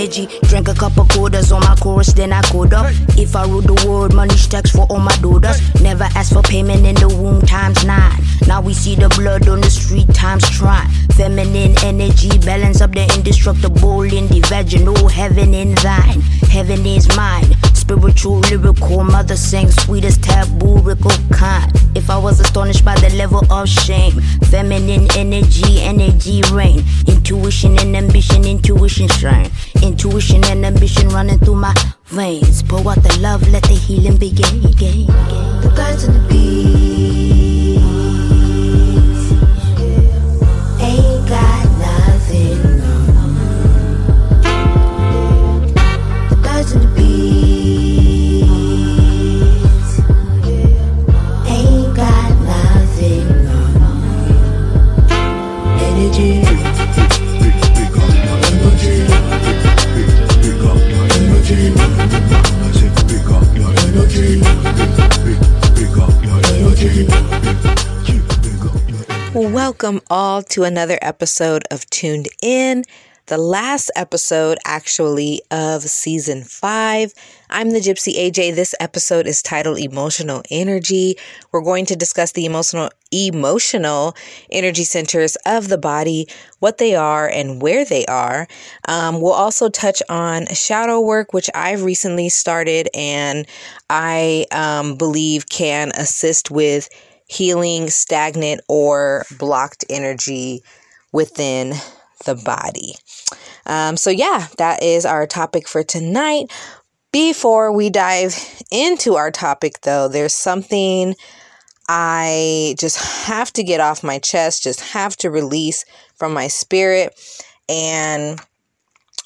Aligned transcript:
energy, 0.00 0.26
drink 0.48 0.68
a 0.68 0.74
couple 0.74 1.04
quarters 1.06 1.52
on 1.52 1.60
my 1.60 1.74
chorus, 1.76 2.12
then 2.12 2.32
I 2.32 2.40
code 2.42 2.72
up. 2.72 2.86
If 3.18 3.36
I 3.36 3.44
rule 3.46 3.60
the 3.60 3.74
world, 3.86 4.14
money 4.14 4.36
stacks 4.36 4.70
for 4.70 4.86
all 4.88 4.98
my 4.98 5.14
daughters. 5.16 5.58
Never 5.80 6.04
ask 6.14 6.32
for 6.32 6.42
payment 6.42 6.86
in 6.86 6.94
the 6.94 7.08
womb 7.08 7.42
times 7.42 7.84
nine. 7.84 8.18
Now 8.46 8.60
we 8.60 8.72
see 8.74 8.94
the 8.94 9.08
blood 9.10 9.48
on 9.48 9.60
the 9.60 9.70
street 9.70 10.12
times 10.14 10.48
trying. 10.50 10.88
Feminine 11.12 11.76
energy, 11.84 12.30
balance 12.38 12.80
up 12.80 12.92
the 12.92 13.04
indestructible 13.14 14.02
in 14.02 14.26
the 14.28 14.40
vaginal. 14.48 15.08
Heaven 15.08 15.54
in 15.54 15.74
thine, 15.76 16.20
heaven 16.48 16.84
is 16.86 17.06
mine. 17.16 17.56
Spiritual, 17.90 18.38
lyrical, 18.38 19.02
mother 19.02 19.34
sang 19.34 19.68
sweetest 19.68 20.22
taboo, 20.22 20.74
lyrical 20.78 21.10
kind. 21.32 21.72
If 21.96 22.08
I 22.08 22.16
was 22.16 22.38
astonished 22.38 22.84
by 22.84 22.94
the 22.94 23.10
level 23.16 23.42
of 23.52 23.68
shame, 23.68 24.12
feminine 24.48 25.08
energy, 25.16 25.80
energy 25.80 26.40
reign. 26.52 26.84
Intuition 27.08 27.76
and 27.80 27.96
ambition, 27.96 28.44
intuition 28.44 29.08
strain. 29.08 29.50
Intuition 29.82 30.44
and 30.44 30.64
ambition 30.64 31.08
running 31.08 31.40
through 31.40 31.56
my 31.56 31.74
veins. 32.04 32.62
Pour 32.62 32.88
out 32.88 33.02
the 33.02 33.18
love, 33.18 33.42
let 33.48 33.64
the 33.64 33.74
healing 33.74 34.18
begin. 34.18 34.62
The 34.62 35.72
birds 35.74 36.04
and 36.04 36.14
the 36.14 36.28
bees 36.28 37.19
Welcome 69.34 70.00
all 70.08 70.42
to 70.44 70.62
another 70.62 70.98
episode 71.02 71.64
of 71.70 71.84
Tuned 71.90 72.28
In, 72.40 72.84
the 73.26 73.36
last 73.36 73.90
episode 73.96 74.56
actually 74.64 75.42
of 75.50 75.82
season 75.82 76.42
five. 76.42 77.12
I'm 77.52 77.70
the 77.70 77.80
Gypsy 77.80 78.14
AJ. 78.14 78.54
This 78.54 78.76
episode 78.78 79.26
is 79.26 79.42
titled 79.42 79.80
Emotional 79.80 80.40
Energy. 80.52 81.16
We're 81.50 81.62
going 81.62 81.84
to 81.86 81.96
discuss 81.96 82.30
the 82.30 82.46
emotional 82.46 82.90
emotional 83.10 84.14
energy 84.52 84.84
centers 84.84 85.36
of 85.44 85.66
the 85.66 85.76
body, 85.76 86.28
what 86.60 86.78
they 86.78 86.94
are 86.94 87.28
and 87.28 87.60
where 87.60 87.84
they 87.84 88.06
are. 88.06 88.46
Um, 88.86 89.20
we'll 89.20 89.32
also 89.32 89.68
touch 89.68 90.00
on 90.08 90.46
shadow 90.46 91.00
work, 91.00 91.32
which 91.32 91.50
I've 91.52 91.82
recently 91.82 92.28
started 92.28 92.88
and 92.94 93.48
I 93.88 94.46
um, 94.52 94.94
believe 94.94 95.48
can 95.48 95.90
assist 95.96 96.52
with 96.52 96.88
healing 97.26 97.90
stagnant 97.90 98.60
or 98.68 99.24
blocked 99.38 99.84
energy 99.90 100.62
within 101.10 101.72
the 102.26 102.36
body. 102.36 102.94
Um, 103.66 103.96
so, 103.96 104.10
yeah, 104.10 104.48
that 104.58 104.82
is 104.82 105.04
our 105.04 105.26
topic 105.26 105.68
for 105.68 105.82
tonight. 105.82 106.50
Before 107.12 107.72
we 107.72 107.90
dive 107.90 108.36
into 108.70 109.16
our 109.16 109.32
topic, 109.32 109.80
though, 109.82 110.06
there's 110.06 110.34
something 110.34 111.16
I 111.88 112.76
just 112.78 112.98
have 113.26 113.52
to 113.54 113.64
get 113.64 113.80
off 113.80 114.04
my 114.04 114.20
chest, 114.20 114.62
just 114.62 114.80
have 114.80 115.16
to 115.16 115.30
release 115.30 115.84
from 116.14 116.32
my 116.32 116.46
spirit. 116.46 117.12
And 117.68 118.40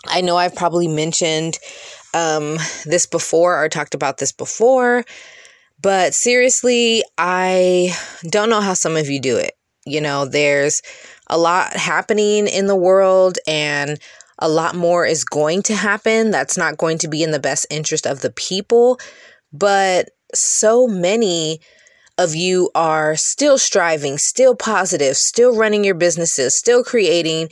I 0.06 0.22
know 0.22 0.38
I've 0.38 0.54
probably 0.54 0.88
mentioned 0.88 1.58
um, 2.14 2.56
this 2.86 3.04
before 3.04 3.62
or 3.62 3.68
talked 3.68 3.94
about 3.94 4.16
this 4.16 4.32
before, 4.32 5.04
but 5.82 6.14
seriously, 6.14 7.02
I 7.18 7.94
don't 8.30 8.48
know 8.48 8.62
how 8.62 8.72
some 8.72 8.96
of 8.96 9.10
you 9.10 9.20
do 9.20 9.36
it. 9.36 9.52
You 9.84 10.00
know, 10.00 10.24
there's 10.24 10.80
a 11.28 11.36
lot 11.36 11.74
happening 11.74 12.46
in 12.46 12.66
the 12.66 12.76
world 12.76 13.36
and 13.46 13.98
a 14.38 14.48
lot 14.48 14.74
more 14.74 15.06
is 15.06 15.24
going 15.24 15.62
to 15.62 15.74
happen 15.74 16.30
that's 16.30 16.56
not 16.56 16.76
going 16.76 16.98
to 16.98 17.08
be 17.08 17.22
in 17.22 17.30
the 17.30 17.38
best 17.38 17.66
interest 17.70 18.06
of 18.06 18.20
the 18.20 18.30
people. 18.30 18.98
But 19.52 20.10
so 20.34 20.86
many 20.86 21.60
of 22.18 22.34
you 22.34 22.70
are 22.74 23.16
still 23.16 23.58
striving, 23.58 24.18
still 24.18 24.54
positive, 24.54 25.16
still 25.16 25.56
running 25.56 25.84
your 25.84 25.94
businesses, 25.94 26.56
still 26.56 26.84
creating. 26.84 27.48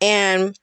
And 0.00 0.58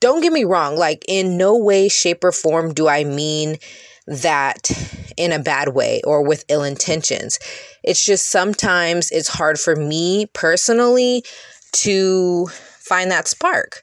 don't 0.00 0.22
get 0.22 0.32
me 0.32 0.44
wrong, 0.44 0.76
like, 0.76 1.04
in 1.08 1.36
no 1.36 1.56
way, 1.56 1.88
shape, 1.88 2.24
or 2.24 2.32
form 2.32 2.72
do 2.72 2.88
I 2.88 3.04
mean 3.04 3.58
that 4.06 4.70
in 5.16 5.32
a 5.32 5.38
bad 5.38 5.68
way 5.68 6.02
or 6.04 6.22
with 6.26 6.44
ill 6.48 6.62
intentions. 6.62 7.38
It's 7.82 8.04
just 8.04 8.30
sometimes 8.30 9.10
it's 9.10 9.28
hard 9.28 9.58
for 9.58 9.76
me 9.76 10.26
personally 10.34 11.24
to 11.72 12.48
find 12.84 13.10
that 13.10 13.28
spark. 13.28 13.82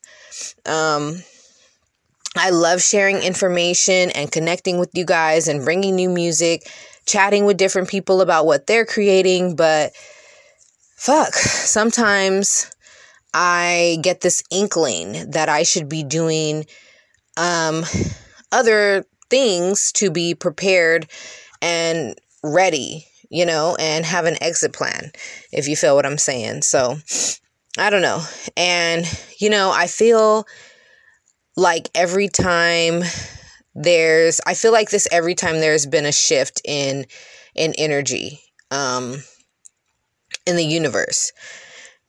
Um, 0.66 1.24
I 2.38 2.52
love 2.52 2.82
sharing 2.82 3.18
information 3.18 4.10
and 4.12 4.32
connecting 4.32 4.80
with 4.80 4.90
you 4.94 5.06
guys 5.06 5.48
and 5.48 5.66
bringing 5.66 5.96
new 5.96 6.10
music, 6.10 6.70
chatting 7.06 7.46
with 7.46 7.58
different 7.58 7.90
people 7.90 8.22
about 8.22 8.46
what 8.46 8.68
they're 8.68 8.86
creating, 8.86 9.56
but 9.56 9.92
fuck, 10.96 11.34
sometimes 11.34 12.72
I 13.34 13.98
get 14.02 14.22
this 14.22 14.44
inkling 14.50 15.32
that 15.32 15.50
I 15.50 15.64
should 15.64 15.90
be 15.90 16.04
doing 16.04 16.66
um, 17.38 17.84
other 18.52 19.06
things 19.30 19.92
to 19.94 20.12
be 20.12 20.36
prepared 20.36 21.10
and 21.62 22.16
ready, 22.44 23.08
you 23.30 23.46
know, 23.46 23.76
and 23.80 24.06
have 24.06 24.26
an 24.26 24.42
exit 24.42 24.74
plan, 24.74 25.12
if 25.52 25.68
you 25.68 25.76
feel 25.76 25.96
what 25.96 26.06
I'm 26.06 26.18
saying. 26.18 26.62
So, 26.62 26.98
I 27.78 27.90
don't 27.90 28.02
know. 28.02 28.22
And, 28.58 29.06
you 29.40 29.50
know, 29.50 29.72
I 29.72 29.88
feel 29.88 30.46
like 31.56 31.90
every 31.96 32.28
time 32.28 33.04
there's, 33.76 34.42
I 34.46 34.54
feel 34.54 34.72
like 34.72 34.90
this 34.90 35.08
every 35.12 35.36
time 35.36 35.60
there's 35.60 35.86
been 35.86 36.06
a 36.06 36.12
shift 36.12 36.62
in, 36.66 37.06
in 37.56 37.74
energy, 37.78 38.42
um, 38.72 39.24
in 40.46 40.56
the 40.56 40.66
universe 40.66 41.32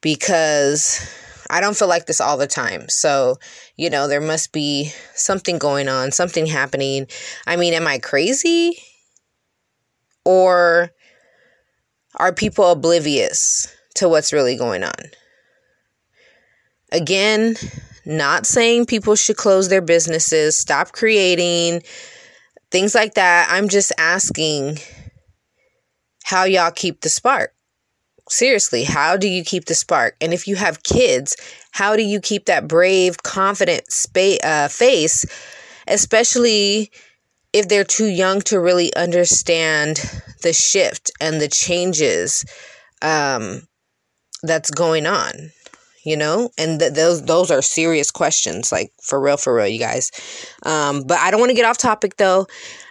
because 0.01 1.07
I 1.49 1.61
don't 1.61 1.77
feel 1.77 1.89
like 1.89 2.07
this 2.07 2.21
all 2.21 2.37
the 2.37 2.47
time. 2.47 2.89
So, 2.89 3.37
you 3.77 3.91
know, 3.91 4.09
there 4.09 4.21
must 4.21 4.53
be 4.53 4.93
something 5.15 5.59
going 5.59 5.89
on, 5.89 6.11
something 6.11 6.47
happening. 6.47 7.07
I 7.47 7.57
mean, 7.57 7.75
am 7.75 7.87
I 7.87 7.99
crazy? 7.99 8.79
Or 10.25 10.91
are 12.17 12.33
people 12.33 12.71
oblivious 12.71 13.73
to 13.97 14.09
what's 14.09 14.33
really 14.33 14.57
going 14.57 14.83
on? 14.83 15.11
Again, 16.93 17.57
not 18.07 18.47
saying 18.47 18.87
people 18.87 19.17
should 19.17 19.37
close 19.37 19.69
their 19.69 19.81
businesses, 19.81 20.57
stop 20.57 20.93
creating, 20.93 21.83
things 22.71 22.95
like 22.95 23.15
that. 23.15 23.49
I'm 23.51 23.69
just 23.69 23.93
asking 23.99 24.79
how 26.25 26.45
y'all 26.45 26.71
keep 26.71 27.01
the 27.01 27.09
spark 27.09 27.53
seriously, 28.33 28.85
how 28.85 29.17
do 29.17 29.29
you 29.29 29.45
keep 29.45 29.67
the 29.67 29.75
spark? 29.75 30.17
And 30.21 30.33
if 30.33 30.47
you 30.47 30.57
have 30.57 30.83
kids, 30.83 31.37
how 31.71 31.97
do 31.97 32.03
you 32.03 32.21
keep 32.21 32.47
that 32.47 32.69
brave, 32.69 33.23
confident 33.23 33.91
spa- 33.91 34.39
uh, 34.43 34.69
face, 34.69 35.25
especially 35.87 36.91
if 37.53 37.69
they're 37.69 37.85
too 37.85 38.07
young 38.07 38.41
to 38.43 38.59
really 38.59 38.95
understand 38.95 40.23
the 40.43 40.53
shift 40.53 41.11
and 41.21 41.41
the 41.41 41.49
changes 41.49 42.45
um, 43.03 43.69
that's 44.43 44.71
going 44.71 45.07
on? 45.07 45.33
You 46.05 46.17
know, 46.17 46.51
and 46.59 46.81
th- 46.81 46.95
those 46.95 47.23
those 47.27 47.51
are 47.51 47.63
serious 47.63 48.11
questions, 48.11 48.73
like 48.73 48.93
for 49.03 49.21
real, 49.21 49.37
for 49.37 49.55
real, 49.55 49.69
you 49.69 49.79
guys. 49.79 50.11
Um, 50.65 51.05
but 51.07 51.19
I 51.19 51.31
don't 51.31 51.39
want 51.39 51.51
to 51.51 51.57
get 51.57 51.65
off 51.65 51.79
topic 51.79 52.17
though. 52.17 52.47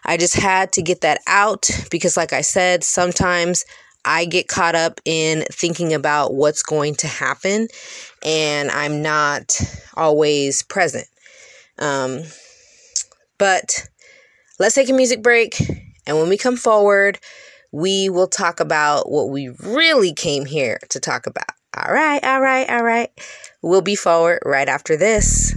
I 0.05 0.17
just 0.17 0.35
had 0.35 0.71
to 0.73 0.81
get 0.81 1.01
that 1.01 1.19
out 1.27 1.69
because, 1.91 2.15
like 2.15 2.31
I 2.31 2.41
said, 2.41 2.83
sometimes 2.83 3.65
I 4.05 4.25
get 4.25 4.47
caught 4.47 4.75
up 4.75 4.99
in 5.05 5.43
thinking 5.51 5.93
about 5.93 6.33
what's 6.33 6.63
going 6.63 6.95
to 6.95 7.07
happen 7.07 7.67
and 8.23 8.71
I'm 8.71 9.01
not 9.01 9.59
always 9.95 10.63
present. 10.63 11.07
Um, 11.77 12.23
but 13.37 13.87
let's 14.59 14.75
take 14.75 14.89
a 14.89 14.93
music 14.93 15.21
break. 15.21 15.59
And 16.07 16.17
when 16.17 16.29
we 16.29 16.37
come 16.37 16.55
forward, 16.55 17.19
we 17.71 18.09
will 18.09 18.27
talk 18.27 18.59
about 18.59 19.09
what 19.11 19.29
we 19.29 19.49
really 19.49 20.13
came 20.13 20.45
here 20.45 20.79
to 20.89 20.99
talk 20.99 21.27
about. 21.27 21.51
All 21.73 21.93
right, 21.93 22.21
all 22.21 22.41
right, 22.41 22.69
all 22.69 22.83
right. 22.83 23.09
We'll 23.61 23.81
be 23.81 23.95
forward 23.95 24.39
right 24.43 24.67
after 24.67 24.97
this. 24.97 25.55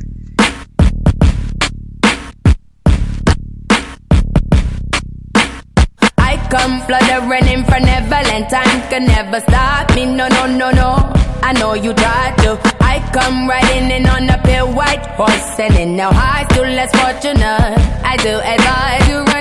I 6.17 6.39
come 6.51 6.83
fluttering 6.87 7.49
in 7.49 7.65
for 7.65 7.81
Neverland. 7.81 8.49
Time 8.49 8.89
can 8.89 9.07
never 9.07 9.41
stop 9.41 9.93
me. 9.97 10.07
No, 10.07 10.29
no, 10.29 10.47
no, 10.47 10.71
no. 10.71 11.13
I 11.43 11.53
know 11.59 11.75
you 11.75 11.93
try 11.93 12.33
to. 12.47 12.61
I 12.81 13.01
come 13.13 13.49
riding 13.49 13.91
in 13.91 14.07
on 14.07 14.31
a 14.31 14.39
pale 14.45 14.73
white 14.73 15.05
horse, 15.19 15.59
and 15.59 15.75
in 15.75 15.97
no 15.97 16.11
high, 16.13 16.45
still 16.53 16.63
less 16.63 16.93
fortunate. 16.95 17.75
I 18.05 18.17
do 18.19 18.39
advise 18.39 19.09
you 19.09 19.34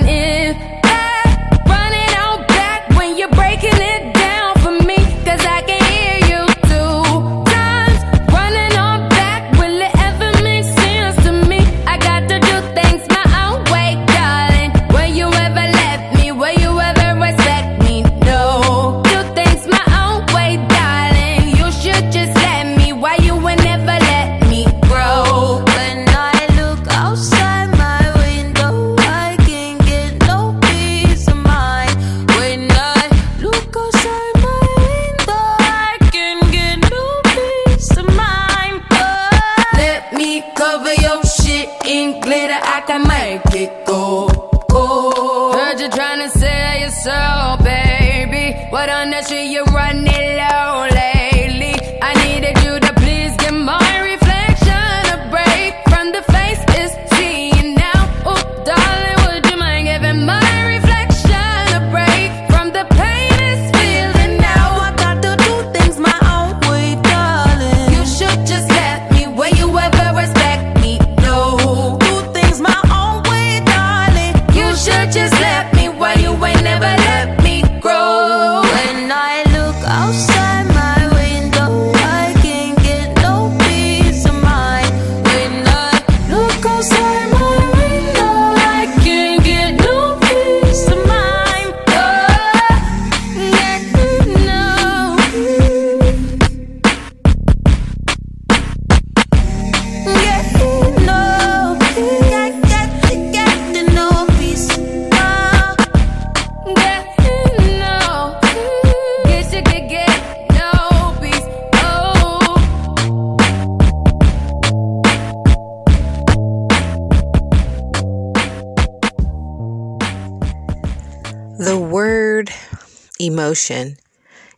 emotion 123.53 123.97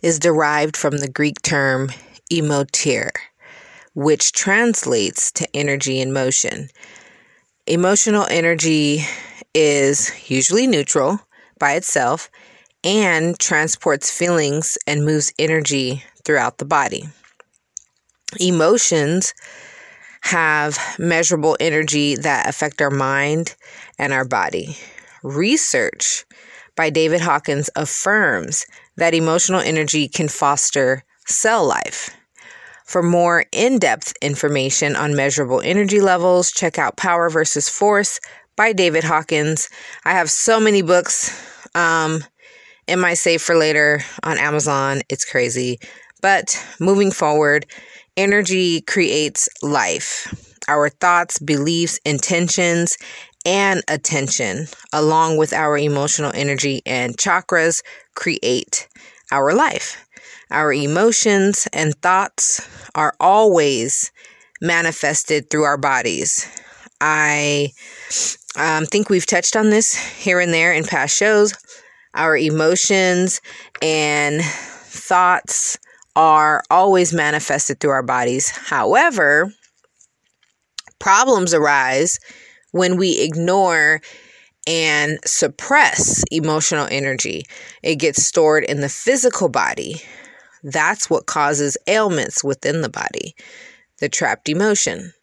is 0.01 0.19
derived 0.19 0.77
from 0.77 0.99
the 0.99 1.09
Greek 1.09 1.41
term 1.41 1.89
emotir, 2.31 3.09
which 3.93 4.31
translates 4.31 5.33
to 5.33 5.45
energy 5.53 5.99
in 5.99 6.13
motion. 6.13 6.69
Emotional 7.67 8.25
energy 8.29 9.03
is 9.53 10.13
usually 10.31 10.65
neutral 10.65 11.19
by 11.59 11.73
itself 11.73 12.29
and 12.85 13.37
transports 13.37 14.09
feelings 14.09 14.77
and 14.87 15.03
moves 15.03 15.33
energy 15.37 16.01
throughout 16.23 16.57
the 16.57 16.65
body. 16.65 17.03
Emotions 18.39 19.33
have 20.21 20.79
measurable 20.97 21.57
energy 21.59 22.15
that 22.15 22.47
affect 22.47 22.81
our 22.81 22.89
mind 22.89 23.57
and 23.99 24.13
our 24.13 24.25
body. 24.25 24.77
Research 25.21 26.23
by 26.77 26.89
David 26.89 27.19
Hawkins 27.19 27.69
affirms 27.75 28.65
that 28.97 29.13
emotional 29.13 29.59
energy 29.59 30.07
can 30.07 30.27
foster 30.27 31.03
cell 31.27 31.65
life. 31.65 32.09
For 32.85 33.01
more 33.01 33.45
in 33.51 33.79
depth 33.79 34.13
information 34.21 34.95
on 34.95 35.15
measurable 35.15 35.61
energy 35.61 36.01
levels, 36.01 36.51
check 36.51 36.77
out 36.77 36.97
Power 36.97 37.29
versus 37.29 37.67
Force 37.67 38.19
by 38.55 38.73
David 38.73 39.03
Hawkins. 39.03 39.69
I 40.05 40.11
have 40.11 40.29
so 40.29 40.59
many 40.59 40.81
books 40.83 41.33
um, 41.73 42.23
in 42.87 42.99
my 42.99 43.15
save 43.15 43.41
for 43.41 43.55
later 43.55 44.01
on 44.23 44.37
Amazon. 44.37 45.01
It's 45.09 45.25
crazy. 45.25 45.79
But 46.21 46.63
moving 46.79 47.11
forward, 47.11 47.65
energy 48.15 48.81
creates 48.81 49.49
life. 49.61 50.61
Our 50.67 50.89
thoughts, 50.89 51.39
beliefs, 51.39 51.99
intentions, 52.05 52.97
and 53.45 53.83
attention, 53.87 54.67
along 54.91 55.37
with 55.37 55.53
our 55.53 55.77
emotional 55.77 56.31
energy 56.33 56.81
and 56.85 57.17
chakras, 57.17 57.83
create 58.15 58.87
our 59.31 59.53
life. 59.53 60.05
Our 60.51 60.73
emotions 60.73 61.67
and 61.73 61.95
thoughts 62.01 62.67
are 62.95 63.15
always 63.19 64.11
manifested 64.61 65.49
through 65.49 65.63
our 65.63 65.77
bodies. 65.77 66.47
I 67.01 67.69
um, 68.57 68.85
think 68.85 69.09
we've 69.09 69.25
touched 69.25 69.55
on 69.55 69.69
this 69.69 69.93
here 69.93 70.39
and 70.39 70.53
there 70.53 70.73
in 70.73 70.85
past 70.85 71.15
shows. 71.15 71.53
Our 72.13 72.37
emotions 72.37 73.41
and 73.81 74.41
thoughts 74.43 75.77
are 76.15 76.63
always 76.71 77.13
manifested 77.13 77.79
through 77.79 77.91
our 77.91 78.03
bodies. 78.03 78.49
However, 78.49 79.51
problems 80.99 81.53
arise 81.53 82.17
when 82.75 82.97
we 82.97 83.21
ignore 83.21 84.01
and 84.67 85.17
suppress 85.25 86.25
emotional 86.29 86.85
energy. 86.91 87.45
It 87.81 87.95
gets 87.95 88.25
stored 88.25 88.65
in 88.65 88.81
the 88.81 88.89
physical 88.89 89.47
body. 89.47 90.01
That's 90.61 91.09
what 91.09 91.25
causes 91.25 91.77
ailments 91.87 92.43
within 92.43 92.81
the 92.81 92.89
body, 92.89 93.33
the 94.01 94.09
trapped 94.09 94.49
emotion. 94.49 95.13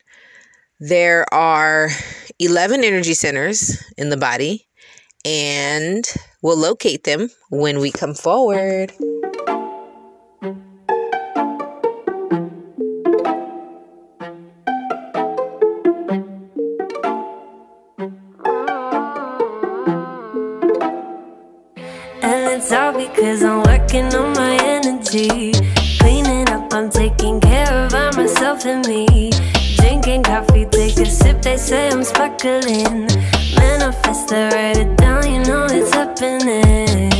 There 0.80 1.26
are 1.34 1.90
11 2.38 2.84
energy 2.84 3.12
centers 3.12 3.84
in 3.98 4.08
the 4.08 4.16
body, 4.16 4.66
and 5.22 6.10
we'll 6.40 6.56
locate 6.56 7.04
them 7.04 7.28
when 7.50 7.80
we 7.80 7.92
come 7.92 8.14
forward. 8.14 8.92
Working 23.92 24.14
on 24.14 24.32
my 24.32 24.56
energy. 24.62 25.52
Cleaning 26.00 26.48
up, 26.48 26.72
I'm 26.72 26.88
taking 26.88 27.40
care 27.40 27.70
of 27.70 27.94
I, 27.94 28.10
myself 28.16 28.64
and 28.64 28.86
me. 28.86 29.30
Drinking 29.76 30.22
coffee, 30.22 30.64
take 30.64 30.96
a 30.96 31.04
sip, 31.04 31.42
they 31.42 31.58
say 31.58 31.90
I'm 31.90 32.02
sparkling. 32.02 33.06
Manifest, 33.56 34.32
I 34.32 34.48
write 34.50 34.78
it 34.78 34.96
down, 34.96 35.30
you 35.30 35.40
know 35.40 35.66
it's 35.68 35.92
happening. 35.92 37.10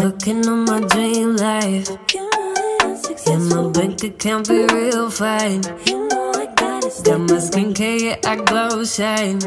Working 0.00 0.48
on 0.48 0.64
my 0.64 0.80
dream 0.80 1.36
life. 1.36 1.88
Yeah, 3.26 3.38
my 3.38 3.68
bank 3.70 4.02
account 4.02 4.48
be 4.48 4.64
real 4.72 5.10
fine. 5.10 5.62
You 5.86 6.08
know, 6.08 6.32
I 6.34 6.46
got 6.56 7.20
my 7.20 7.36
skincare, 7.36 8.00
yeah, 8.00 8.16
I 8.24 8.36
glow 8.36 8.82
shine. 8.84 9.40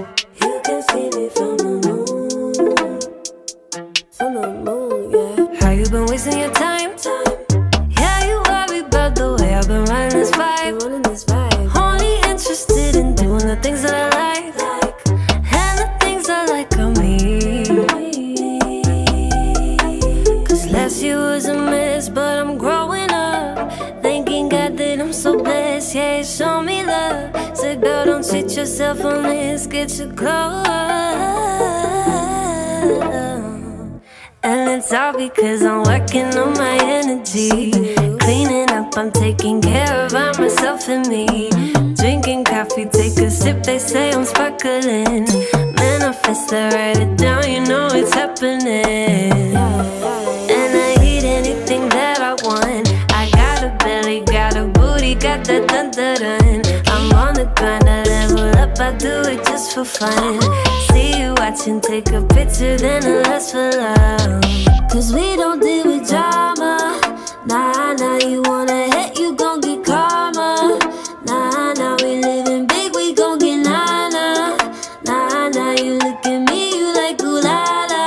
Yourself 28.66 29.06
on 29.06 29.22
this, 29.22 29.68
get 29.68 29.96
your 30.00 30.08
glow 30.08 30.64
And 34.42 34.70
it's 34.72 34.92
all 34.92 35.14
because 35.16 35.62
I'm 35.62 35.84
working 35.84 36.36
on 36.36 36.54
my 36.54 36.78
energy. 36.82 37.72
Cleaning 38.18 38.72
up, 38.72 38.98
I'm 38.98 39.12
taking 39.12 39.62
care 39.62 40.06
of 40.06 40.14
myself 40.40 40.90
and 40.90 41.08
me. 41.08 41.52
Drinking 41.94 42.44
coffee, 42.46 42.86
take 42.86 43.20
a 43.20 43.30
sip, 43.30 43.62
they 43.62 43.78
say 43.78 44.12
I'm 44.12 44.26
sparkling. 44.26 45.26
Manifest, 45.76 46.52
I 46.52 46.70
write 46.74 46.98
it 46.98 47.18
down, 47.20 47.48
you 47.48 47.62
know 47.62 47.88
it's 47.92 48.16
happening. 48.16 49.56
And 50.58 50.72
I 50.88 50.98
eat 51.04 51.24
anything 51.24 51.88
that 51.90 52.20
I 52.20 52.34
want. 52.44 52.90
I 53.12 53.30
got 53.30 53.64
a 53.64 53.70
belly, 53.84 54.22
got 54.22 54.56
a 54.58 54.66
booty, 54.66 55.14
got 55.14 55.46
that 55.46 55.68
dun 55.68 55.92
dun 55.92 56.18
dun. 56.18 56.62
I'm 56.88 57.14
on 57.14 57.36
the 57.36 57.46
grind, 57.56 58.05
up, 58.66 58.80
I 58.80 58.92
do 58.98 59.22
it 59.32 59.44
just 59.46 59.74
for 59.74 59.86
fun. 59.86 60.42
See 60.90 61.20
you 61.20 61.34
watching, 61.38 61.80
take 61.82 62.10
a 62.12 62.22
picture, 62.22 62.78
then 62.78 63.04
I 63.04 63.22
last 63.28 63.52
for 63.52 63.70
love. 63.72 64.44
Cause 64.92 65.14
we 65.14 65.36
don't 65.36 65.60
deal 65.60 65.86
with 65.86 66.08
drama. 66.10 67.00
Nah, 67.46 67.94
nah, 67.94 68.18
you 68.18 68.42
wanna 68.46 68.82
hit, 68.96 69.20
you 69.20 69.36
gon' 69.36 69.62
get 69.62 69.84
karma. 69.86 70.80
Nah, 71.26 71.74
nah, 71.74 71.98
we 72.02 72.22
living 72.22 72.66
big, 72.66 72.96
we 72.96 73.14
gon' 73.14 73.38
get 73.40 73.58
nana. 73.58 74.58
Nah, 75.06 75.50
nah, 75.50 75.74
you 75.84 75.94
look 76.06 76.26
at 76.26 76.40
me, 76.50 76.62
you 76.78 76.88
like 76.94 77.22
ooh 77.22 77.42
la 77.42 77.86
la, 77.92 78.06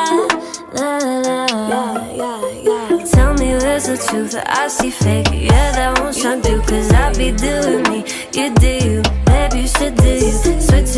la 0.78 0.90
la 1.06 1.16
la. 1.28 1.46
Yeah, 1.72 2.12
yeah, 2.20 2.42
yeah. 2.68 3.04
Tell 3.04 3.34
me 3.34 3.48
where's 3.62 3.86
the 3.86 3.96
truth, 3.96 4.34
I 4.34 4.68
see 4.68 4.90
fake. 4.90 5.28
Yeah, 5.32 5.72
that 5.76 6.00
won't 6.00 6.16
shine 6.16 6.42
through, 6.42 6.62
cause 6.62 6.90
I 6.92 7.12
be 7.12 7.30
doing 7.32 7.82
me. 7.90 7.98
You 8.32 8.54
do 8.54 9.27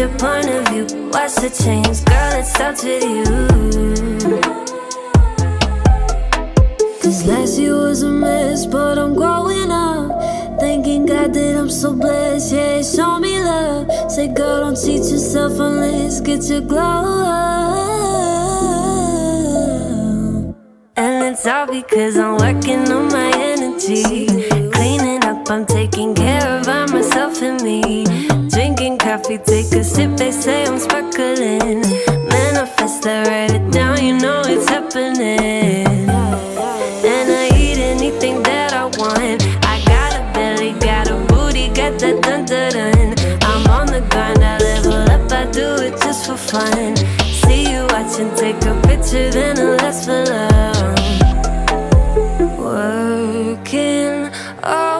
your 0.01 0.09
point 0.17 0.49
of 0.49 0.67
view, 0.69 0.87
watch 1.11 1.35
the 1.35 1.51
change, 1.63 2.03
girl, 2.07 2.33
it 2.41 2.47
starts 2.47 2.83
with 2.83 3.05
you. 3.05 3.23
Cause 7.03 7.27
last 7.27 7.59
year 7.59 7.75
was 7.75 8.03
a 8.03 8.11
mess, 8.11 8.65
but 8.65 8.99
I'm 8.99 9.15
growing 9.15 9.71
up. 9.71 10.59
Thanking 10.59 11.05
God 11.05 11.35
that 11.35 11.55
I'm 11.55 11.69
so 11.69 11.93
blessed, 11.93 12.55
yeah, 12.55 12.81
show 12.81 13.19
me 13.19 13.41
love. 13.41 14.11
Say, 14.11 14.29
girl, 14.29 14.61
don't 14.61 14.75
cheat 14.75 15.05
yourself 15.13 15.61
unless 15.61 16.23
get 16.23 16.45
your 16.45 16.63
glow 16.63 16.81
up. 16.81 17.61
And 20.97 21.25
it's 21.35 21.47
all 21.47 21.67
because 21.67 22.17
I'm 22.17 22.39
working 22.39 22.91
on 22.91 23.09
my 23.09 23.33
energy. 23.37 24.40
I'm 25.51 25.67
taking 25.67 26.15
care 26.15 26.47
of 26.47 26.93
myself 26.93 27.43
and 27.43 27.61
me. 27.63 28.05
Drinking 28.51 28.99
coffee, 28.99 29.37
take 29.37 29.73
a 29.73 29.83
sip, 29.83 30.17
they 30.17 30.31
say 30.31 30.65
I'm 30.65 30.79
sparkling. 30.79 31.81
Manifest, 32.29 33.05
I 33.05 33.25
write 33.27 33.51
it 33.51 33.73
down, 33.73 34.01
you 34.01 34.17
know 34.17 34.43
it's 34.47 34.69
happening. 34.69 36.09
And 36.09 37.31
I 37.43 37.51
eat 37.57 37.79
anything 37.79 38.45
that 38.45 38.75
I 38.75 38.85
want. 38.85 39.43
I 39.67 39.83
got 39.87 40.15
a 40.15 40.23
belly, 40.33 40.73
got 40.79 41.09
a 41.11 41.17
booty, 41.27 41.67
got 41.69 41.99
that 41.99 42.23
dun 42.23 42.45
dun 42.45 42.73
dun. 42.73 43.15
I'm 43.43 43.67
on 43.67 43.87
the 43.89 44.03
grind, 44.09 44.45
I 44.45 44.57
level 44.59 45.11
up, 45.11 45.33
I 45.33 45.51
do 45.51 45.83
it 45.83 46.01
just 46.01 46.27
for 46.27 46.37
fun. 46.37 46.95
See 47.43 47.69
you 47.73 47.87
watching, 47.91 48.33
take 48.37 48.63
a 48.67 48.81
picture, 48.87 49.31
then 49.33 49.59
I 49.59 49.63
last 49.83 50.05
for 50.05 50.25
love. 50.27 50.99
Working 52.57 54.31
on 54.63 55.00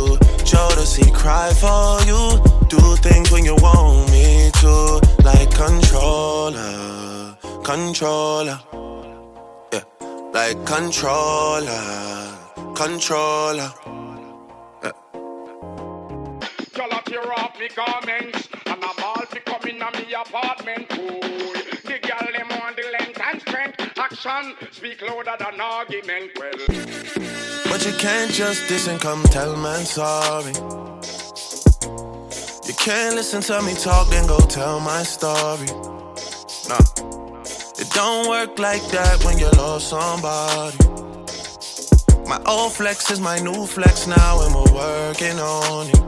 Jodeci 0.51 1.13
cry 1.13 1.49
for 1.63 2.03
you. 2.09 2.21
Do 2.67 2.95
things 2.97 3.31
when 3.31 3.45
you 3.45 3.55
want 3.55 4.11
me 4.11 4.51
to. 4.59 4.99
Like 5.23 5.49
controller, 5.55 7.37
controller. 7.63 8.59
Yeah, 9.71 9.83
like 10.33 10.65
controller, 10.65 12.37
controller. 12.75 13.71
Y'all 16.75 16.91
a 16.91 17.01
tear 17.05 17.31
off 17.33 17.57
me 17.59 17.67
garments 17.75 18.49
And 18.65 18.83
I'm 18.83 19.03
all 19.03 19.25
fi 19.31 19.39
come 19.39 19.69
in 19.69 19.77
me 19.77 20.13
apartment 20.13 20.89
Cool 20.89 21.40
speak 24.21 25.01
louder 25.01 25.35
than 25.39 25.59
argument 25.59 26.29
Well 26.37 26.51
But 27.65 27.83
you 27.83 27.93
can't 27.97 28.31
just 28.31 28.67
diss 28.67 28.87
and 28.87 29.01
come 29.01 29.23
tell 29.23 29.57
man 29.57 29.83
sorry. 29.83 30.53
You 32.67 32.75
can't 32.75 33.15
listen 33.15 33.41
to 33.41 33.63
me 33.63 33.73
talk, 33.73 34.09
then 34.09 34.27
go 34.27 34.37
tell 34.41 34.79
my 34.79 35.01
story. 35.01 35.65
Nah, 36.69 36.85
it 37.81 37.89
don't 37.95 38.29
work 38.29 38.59
like 38.59 38.85
that 38.89 39.23
when 39.25 39.39
you 39.39 39.49
lost 39.57 39.89
somebody. 39.89 40.77
My 42.27 42.39
old 42.45 42.73
flex 42.73 43.09
is 43.09 43.19
my 43.19 43.39
new 43.39 43.65
flex 43.65 44.05
now, 44.05 44.45
and 44.45 44.53
we're 44.53 44.73
working 44.73 45.39
on 45.39 45.87
it. 45.87 45.99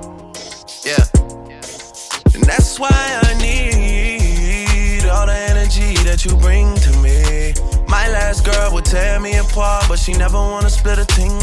Yeah, 0.86 1.06
and 2.36 2.44
that's 2.44 2.80
why 2.80 2.92
I 3.24 3.34
need 3.42 5.10
all 5.10 5.26
the 5.26 5.36
energy 5.50 5.96
that 6.04 6.24
you 6.24 6.38
bring 6.38 6.76
to 6.76 6.92
me. 7.00 7.73
My 7.94 8.08
last 8.10 8.44
girl 8.44 8.74
would 8.74 8.86
tear 8.86 9.20
me 9.20 9.36
apart, 9.36 9.86
but 9.88 10.00
she 10.00 10.14
never 10.14 10.40
wanna 10.52 10.72
split 10.72 10.98
a 10.98 11.06
thing 11.06 11.36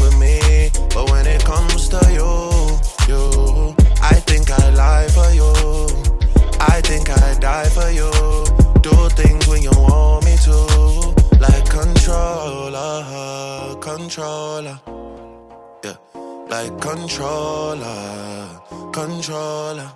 with 0.00 0.16
me. 0.16 0.70
But 0.94 1.10
when 1.10 1.26
it 1.26 1.44
comes 1.44 1.88
to 1.88 2.00
you, 2.18 2.30
you, 3.10 3.74
I 4.00 4.14
think 4.28 4.48
I 4.48 4.70
lie 4.82 5.08
for 5.08 5.28
you. 5.40 5.50
I 6.60 6.80
think 6.82 7.10
I'd 7.10 7.40
die 7.40 7.68
for 7.76 7.90
you. 7.90 8.10
Do 8.80 8.94
things 9.20 9.48
when 9.48 9.60
you 9.60 9.72
want 9.72 10.24
me 10.24 10.36
to. 10.46 10.56
Like 11.44 11.68
controller, 11.68 12.94
controller. 13.80 14.78
Yeah, 15.84 15.96
like 16.48 16.80
controller, 16.80 18.48
controller. 18.92 19.90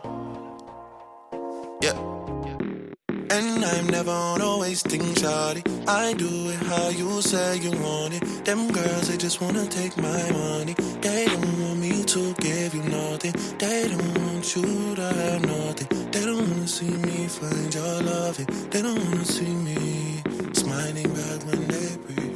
Yeah. 1.81 2.22
And 3.33 3.65
I'm 3.65 3.87
never 3.87 4.11
on 4.11 4.43
a 4.43 4.59
wasting 4.59 5.01
shawty. 5.15 5.63
I 5.89 6.13
do 6.13 6.51
it 6.51 6.63
how 6.67 6.91
you 6.91 7.23
say 7.23 7.57
you 7.57 7.71
want 7.71 8.13
it. 8.13 8.45
Them 8.45 8.71
girls, 8.71 9.09
they 9.09 9.17
just 9.17 9.41
wanna 9.41 9.65
take 9.69 9.97
my 9.97 10.31
money. 10.33 10.75
They 11.01 11.25
don't 11.25 11.61
want 11.63 11.79
me 11.79 12.05
to 12.05 12.35
give 12.35 12.75
you 12.75 12.83
nothing. 12.83 13.33
They 13.57 13.89
don't 13.89 14.19
want 14.23 14.55
you 14.55 14.95
to 14.97 15.07
have 15.21 15.47
nothing. 15.47 15.89
They 16.11 16.25
don't 16.27 16.47
wanna 16.51 16.69
see 16.69 16.95
me 17.07 17.27
find 17.27 17.75
your 17.75 18.03
loving. 18.03 18.49
They 18.69 18.83
don't 18.83 19.03
wanna 19.03 19.25
see 19.25 19.55
me 19.69 20.23
smiling 20.53 21.09
back 21.15 21.41
when 21.47 21.67
they 21.69 21.97
breathe. 22.05 22.32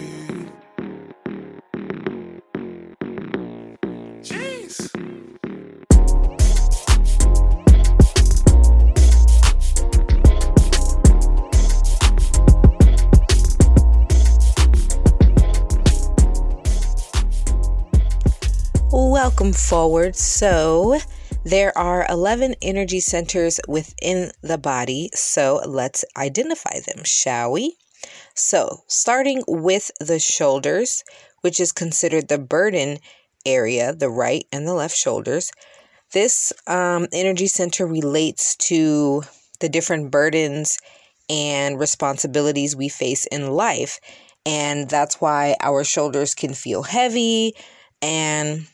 Welcome 19.26 19.54
forward. 19.54 20.14
So, 20.14 21.00
there 21.44 21.76
are 21.76 22.06
11 22.08 22.54
energy 22.62 23.00
centers 23.00 23.58
within 23.66 24.30
the 24.40 24.56
body. 24.56 25.10
So, 25.14 25.60
let's 25.66 26.04
identify 26.16 26.78
them, 26.86 27.02
shall 27.02 27.50
we? 27.50 27.76
So, 28.36 28.84
starting 28.86 29.42
with 29.48 29.90
the 29.98 30.20
shoulders, 30.20 31.02
which 31.40 31.58
is 31.58 31.72
considered 31.72 32.28
the 32.28 32.38
burden 32.38 32.98
area, 33.44 33.92
the 33.92 34.10
right 34.10 34.44
and 34.52 34.64
the 34.64 34.74
left 34.74 34.96
shoulders. 34.96 35.50
This 36.12 36.52
um, 36.68 37.08
energy 37.12 37.48
center 37.48 37.84
relates 37.84 38.54
to 38.68 39.24
the 39.58 39.68
different 39.68 40.12
burdens 40.12 40.78
and 41.28 41.80
responsibilities 41.80 42.76
we 42.76 42.88
face 42.88 43.26
in 43.26 43.50
life. 43.50 43.98
And 44.46 44.88
that's 44.88 45.20
why 45.20 45.56
our 45.60 45.82
shoulders 45.82 46.32
can 46.32 46.54
feel 46.54 46.84
heavy 46.84 47.54
and 48.00 48.68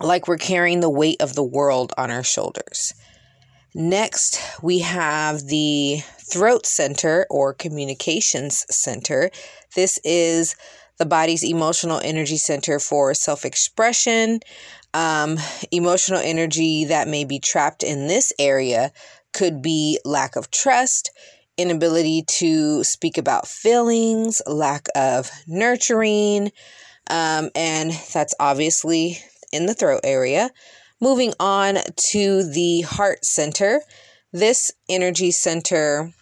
like 0.00 0.28
we're 0.28 0.36
carrying 0.36 0.80
the 0.80 0.90
weight 0.90 1.20
of 1.20 1.34
the 1.34 1.44
world 1.44 1.92
on 1.96 2.10
our 2.10 2.24
shoulders. 2.24 2.94
Next, 3.74 4.40
we 4.62 4.80
have 4.80 5.46
the 5.46 5.98
throat 6.18 6.64
center 6.66 7.26
or 7.28 7.52
communications 7.52 8.64
center. 8.70 9.30
This 9.74 9.98
is 10.04 10.54
the 10.98 11.06
body's 11.06 11.42
emotional 11.42 12.00
energy 12.04 12.36
center 12.36 12.78
for 12.78 13.14
self 13.14 13.44
expression. 13.44 14.40
Um, 14.94 15.38
emotional 15.72 16.20
energy 16.22 16.84
that 16.84 17.08
may 17.08 17.24
be 17.24 17.40
trapped 17.40 17.82
in 17.82 18.06
this 18.06 18.32
area 18.38 18.92
could 19.32 19.60
be 19.60 19.98
lack 20.04 20.36
of 20.36 20.52
trust, 20.52 21.10
inability 21.56 22.22
to 22.28 22.84
speak 22.84 23.18
about 23.18 23.48
feelings, 23.48 24.40
lack 24.46 24.86
of 24.94 25.32
nurturing, 25.48 26.52
um, 27.10 27.50
and 27.56 27.90
that's 28.12 28.34
obviously 28.38 29.18
in 29.54 29.66
the 29.66 29.74
throat 29.74 30.00
area. 30.04 30.50
Moving 31.00 31.32
on 31.40 31.78
to 32.10 32.42
the 32.42 32.82
heart 32.82 33.24
center. 33.24 33.80
This 34.32 34.72
energy 34.88 35.30
center 35.30 36.12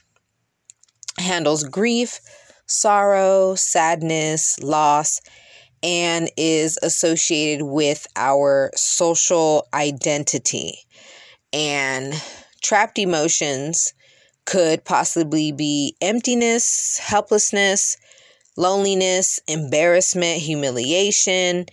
handles 1.18 1.64
grief, 1.64 2.20
sorrow, 2.66 3.54
sadness, 3.54 4.58
loss, 4.62 5.20
and 5.82 6.30
is 6.36 6.78
associated 6.82 7.64
with 7.64 8.06
our 8.16 8.70
social 8.76 9.66
identity. 9.74 10.78
And 11.52 12.14
trapped 12.62 12.98
emotions 12.98 13.94
could 14.44 14.84
possibly 14.84 15.52
be 15.52 15.96
emptiness, 16.00 16.98
helplessness, 16.98 17.96
loneliness, 18.56 19.38
embarrassment, 19.48 20.40
humiliation, 20.40 21.66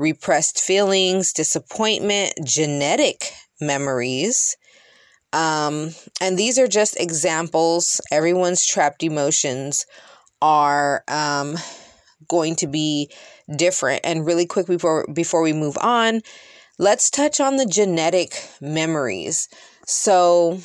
repressed 0.00 0.58
feelings, 0.58 1.32
disappointment, 1.32 2.32
genetic 2.44 3.32
memories. 3.60 4.56
Um, 5.32 5.90
and 6.20 6.38
these 6.38 6.58
are 6.58 6.66
just 6.66 6.98
examples. 6.98 8.00
Everyone's 8.10 8.66
trapped 8.66 9.02
emotions 9.02 9.86
are 10.42 11.04
um, 11.06 11.56
going 12.28 12.56
to 12.56 12.66
be 12.66 13.10
different. 13.54 14.00
And 14.04 14.26
really 14.26 14.46
quick 14.46 14.66
before 14.66 15.06
before 15.12 15.42
we 15.42 15.52
move 15.52 15.76
on, 15.80 16.22
let's 16.78 17.10
touch 17.10 17.38
on 17.38 17.56
the 17.56 17.66
genetic 17.66 18.48
memories. 18.60 19.48
So 19.86 20.60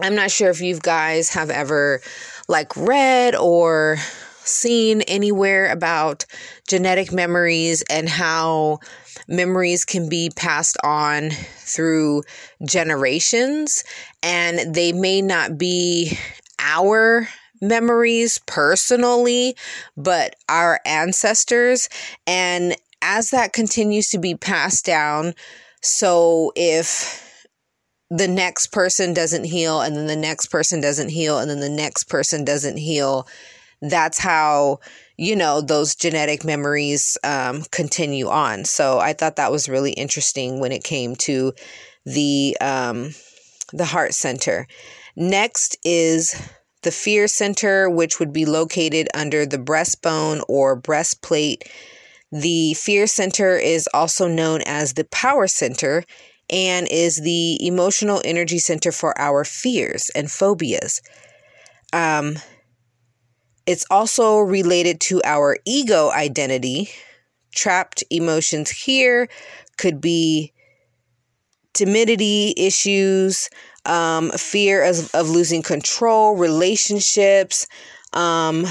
I'm 0.00 0.14
not 0.14 0.30
sure 0.30 0.50
if 0.50 0.60
you 0.60 0.78
guys 0.78 1.30
have 1.30 1.50
ever 1.50 2.00
like 2.48 2.76
read 2.76 3.34
or 3.34 3.98
seen 4.48 5.02
anywhere 5.02 5.70
about 5.70 6.24
genetic 6.68 7.12
memories 7.12 7.82
and 7.90 8.08
how 8.08 8.78
memories 9.28 9.84
can 9.84 10.08
be 10.08 10.30
passed 10.34 10.76
on 10.82 11.30
through 11.30 12.22
generations 12.66 13.84
and 14.22 14.74
they 14.74 14.92
may 14.92 15.20
not 15.20 15.58
be 15.58 16.16
our 16.58 17.28
memories 17.60 18.38
personally, 18.46 19.56
but 19.96 20.34
our 20.48 20.80
ancestors. 20.86 21.88
And 22.26 22.74
as 23.02 23.30
that 23.30 23.52
continues 23.52 24.10
to 24.10 24.18
be 24.18 24.34
passed 24.34 24.84
down, 24.84 25.34
so 25.82 26.52
if 26.56 27.24
the 28.10 28.28
next 28.28 28.68
person 28.68 29.12
doesn't 29.12 29.44
heal, 29.44 29.80
and 29.80 29.94
then 29.94 30.06
the 30.06 30.16
next 30.16 30.46
person 30.46 30.80
doesn't 30.80 31.10
heal, 31.10 31.38
and 31.38 31.50
then 31.50 31.60
the 31.60 31.68
next 31.68 32.04
person 32.04 32.44
doesn't 32.44 32.78
heal, 32.78 33.28
that's 33.80 34.18
how 34.18 34.80
you 35.16 35.36
know 35.36 35.60
those 35.60 35.94
genetic 35.94 36.44
memories 36.44 37.16
um, 37.24 37.62
continue 37.70 38.28
on. 38.28 38.64
So 38.64 38.98
i 38.98 39.12
thought 39.12 39.36
that 39.36 39.52
was 39.52 39.68
really 39.68 39.92
interesting 39.92 40.60
when 40.60 40.72
it 40.72 40.84
came 40.84 41.16
to 41.16 41.52
the 42.04 42.56
um, 42.60 43.10
the 43.72 43.84
heart 43.84 44.14
center. 44.14 44.66
Next 45.16 45.76
is 45.84 46.34
the 46.82 46.90
fear 46.90 47.26
center 47.28 47.90
which 47.90 48.18
would 48.18 48.32
be 48.32 48.44
located 48.44 49.08
under 49.14 49.44
the 49.44 49.58
breastbone 49.58 50.42
or 50.48 50.76
breastplate. 50.76 51.68
The 52.30 52.74
fear 52.74 53.06
center 53.06 53.56
is 53.56 53.88
also 53.94 54.28
known 54.28 54.62
as 54.66 54.94
the 54.94 55.04
power 55.04 55.46
center 55.46 56.04
and 56.50 56.88
is 56.90 57.20
the 57.20 57.66
emotional 57.66 58.22
energy 58.24 58.58
center 58.58 58.92
for 58.92 59.18
our 59.18 59.44
fears 59.44 60.10
and 60.14 60.30
phobias. 60.30 61.00
Um, 61.92 62.36
it's 63.68 63.84
also 63.90 64.38
related 64.38 64.98
to 64.98 65.20
our 65.24 65.58
ego 65.66 66.08
identity. 66.08 66.88
Trapped 67.54 68.02
emotions 68.08 68.70
here 68.70 69.28
could 69.76 70.00
be 70.00 70.54
timidity 71.74 72.54
issues, 72.56 73.50
um, 73.84 74.30
fear 74.30 74.82
of, 74.82 75.14
of 75.14 75.28
losing 75.28 75.62
control, 75.62 76.34
relationships. 76.34 77.66
Um, 78.14 78.64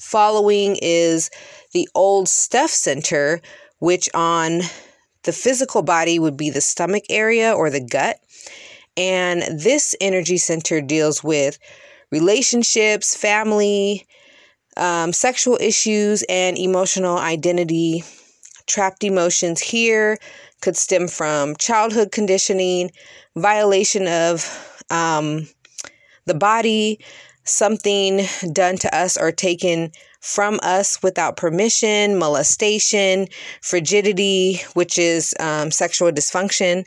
following 0.00 0.76
is 0.82 1.30
the 1.72 1.88
old 1.94 2.28
Steph 2.28 2.70
Center, 2.70 3.40
which 3.78 4.08
on 4.12 4.62
the 5.22 5.32
physical 5.32 5.82
body 5.82 6.18
would 6.18 6.36
be 6.36 6.50
the 6.50 6.60
stomach 6.60 7.04
area 7.08 7.52
or 7.52 7.70
the 7.70 7.80
gut. 7.80 8.18
And 8.96 9.42
this 9.42 9.94
energy 10.00 10.38
center 10.38 10.80
deals 10.80 11.22
with 11.22 11.60
relationships, 12.10 13.14
family, 13.14 14.06
um, 14.76 15.12
sexual 15.12 15.58
issues, 15.60 16.24
and 16.28 16.58
emotional 16.58 17.18
identity. 17.18 18.04
Trapped 18.66 19.04
emotions 19.04 19.60
here 19.60 20.18
could 20.60 20.76
stem 20.76 21.08
from 21.08 21.54
childhood 21.56 22.10
conditioning, 22.12 22.90
violation 23.36 24.08
of 24.08 24.84
um, 24.90 25.46
the 26.24 26.34
body, 26.34 26.98
something 27.44 28.22
done 28.52 28.76
to 28.78 28.94
us 28.96 29.16
or 29.16 29.30
taken 29.30 29.92
from 30.20 30.58
us 30.62 31.02
without 31.02 31.36
permission, 31.36 32.18
molestation, 32.18 33.28
frigidity, 33.60 34.60
which 34.72 34.98
is 34.98 35.34
um, 35.38 35.70
sexual 35.70 36.10
dysfunction. 36.10 36.86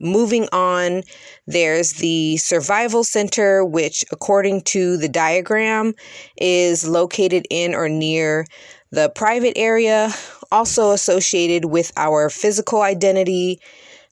Moving 0.00 0.48
on, 0.52 1.02
there's 1.46 1.94
the 1.94 2.36
Survival 2.38 3.04
Center, 3.04 3.64
which, 3.64 4.04
according 4.10 4.62
to 4.62 4.96
the 4.96 5.08
diagram, 5.08 5.94
is 6.36 6.86
located 6.86 7.46
in 7.50 7.74
or 7.74 7.88
near 7.88 8.46
the 8.90 9.10
private 9.14 9.56
area, 9.56 10.10
also 10.52 10.92
associated 10.92 11.66
with 11.66 11.92
our 11.96 12.30
physical 12.30 12.82
identity. 12.82 13.60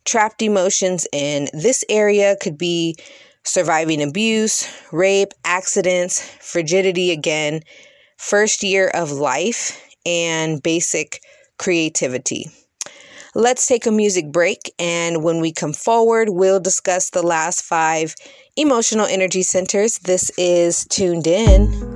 Trapped 0.04 0.42
emotions 0.42 1.06
in 1.12 1.48
this 1.52 1.84
area 1.88 2.36
could 2.40 2.58
be 2.58 2.96
surviving 3.44 4.02
abuse, 4.02 4.66
rape, 4.92 5.32
accidents, 5.44 6.20
frigidity 6.40 7.10
again, 7.10 7.60
first 8.16 8.62
year 8.62 8.88
of 8.88 9.10
life, 9.10 9.80
and 10.04 10.62
basic 10.62 11.20
creativity. 11.58 12.50
Let's 13.34 13.66
take 13.66 13.86
a 13.86 13.90
music 13.90 14.30
break, 14.30 14.74
and 14.78 15.22
when 15.22 15.40
we 15.40 15.52
come 15.52 15.72
forward, 15.72 16.28
we'll 16.28 16.60
discuss 16.60 17.08
the 17.08 17.22
last 17.22 17.62
five 17.62 18.14
emotional 18.56 19.06
energy 19.06 19.42
centers. 19.42 19.98
This 20.00 20.30
is 20.36 20.84
Tuned 20.90 21.26
In. 21.26 21.91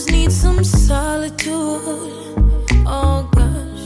Just 0.00 0.12
need 0.12 0.32
some 0.32 0.64
solitude. 0.64 1.52
Oh, 2.86 3.28
gosh. 3.32 3.84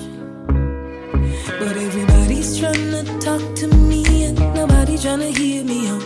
But 1.59 1.77
everybody's 1.77 2.57
trying 2.57 2.93
to 2.93 3.03
talk 3.19 3.43
to 3.57 3.67
me, 3.67 4.23
and 4.27 4.39
nobody 4.55 4.97
trying 4.97 5.21
to 5.27 5.33
hear 5.33 5.65
me 5.65 5.89
out. 5.89 6.03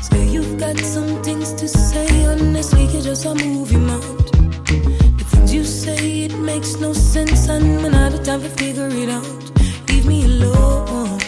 So 0.00 0.16
you've 0.34 0.60
got 0.60 0.78
some 0.78 1.20
things 1.24 1.54
to 1.54 1.66
say, 1.66 2.06
honestly, 2.26 2.84
you're 2.84 3.02
just 3.02 3.24
a 3.24 3.34
movie 3.34 3.78
mount. 3.78 4.30
The 5.18 5.24
things 5.26 5.52
you 5.52 5.64
say, 5.64 6.26
it 6.26 6.38
makes 6.38 6.78
no 6.78 6.92
sense, 6.92 7.48
and 7.48 7.84
I'm 7.84 7.94
out 7.94 8.14
of 8.14 8.22
time 8.22 8.42
to 8.42 8.48
figure 8.48 8.90
it 8.92 9.08
out. 9.08 9.26
Leave 9.88 10.06
me 10.06 10.24
alone. 10.24 11.18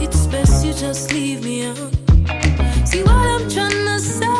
It's 0.00 0.26
best 0.28 0.64
you 0.64 0.72
just 0.72 1.12
leave 1.12 1.44
me 1.44 1.66
out. 1.66 1.92
See, 2.88 3.02
what 3.02 3.26
I'm 3.34 3.50
trying 3.50 3.84
to 3.90 3.98
say 3.98 4.33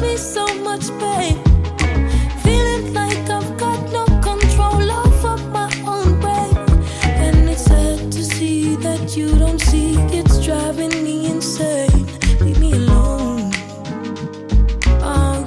caused 0.00 0.02
me 0.02 0.16
so 0.16 0.46
much 0.62 0.88
pain. 0.98 1.36
Feeling 2.42 2.92
like 2.94 3.30
I've 3.30 3.56
got 3.58 3.80
no 3.92 4.04
control 4.20 4.90
over 4.90 5.36
my 5.50 5.70
own 5.86 6.20
brain. 6.20 6.56
And 7.04 7.48
it's 7.48 7.64
sad 7.64 8.12
to 8.12 8.24
see 8.24 8.76
that 8.76 9.16
you 9.16 9.38
don't 9.38 9.60
see 9.60 9.94
it's 10.12 10.44
driving 10.44 11.02
me 11.04 11.26
insane. 11.26 12.06
Leave 12.40 12.58
me 12.58 12.72
alone. 12.72 13.50
Oh, 15.02 15.44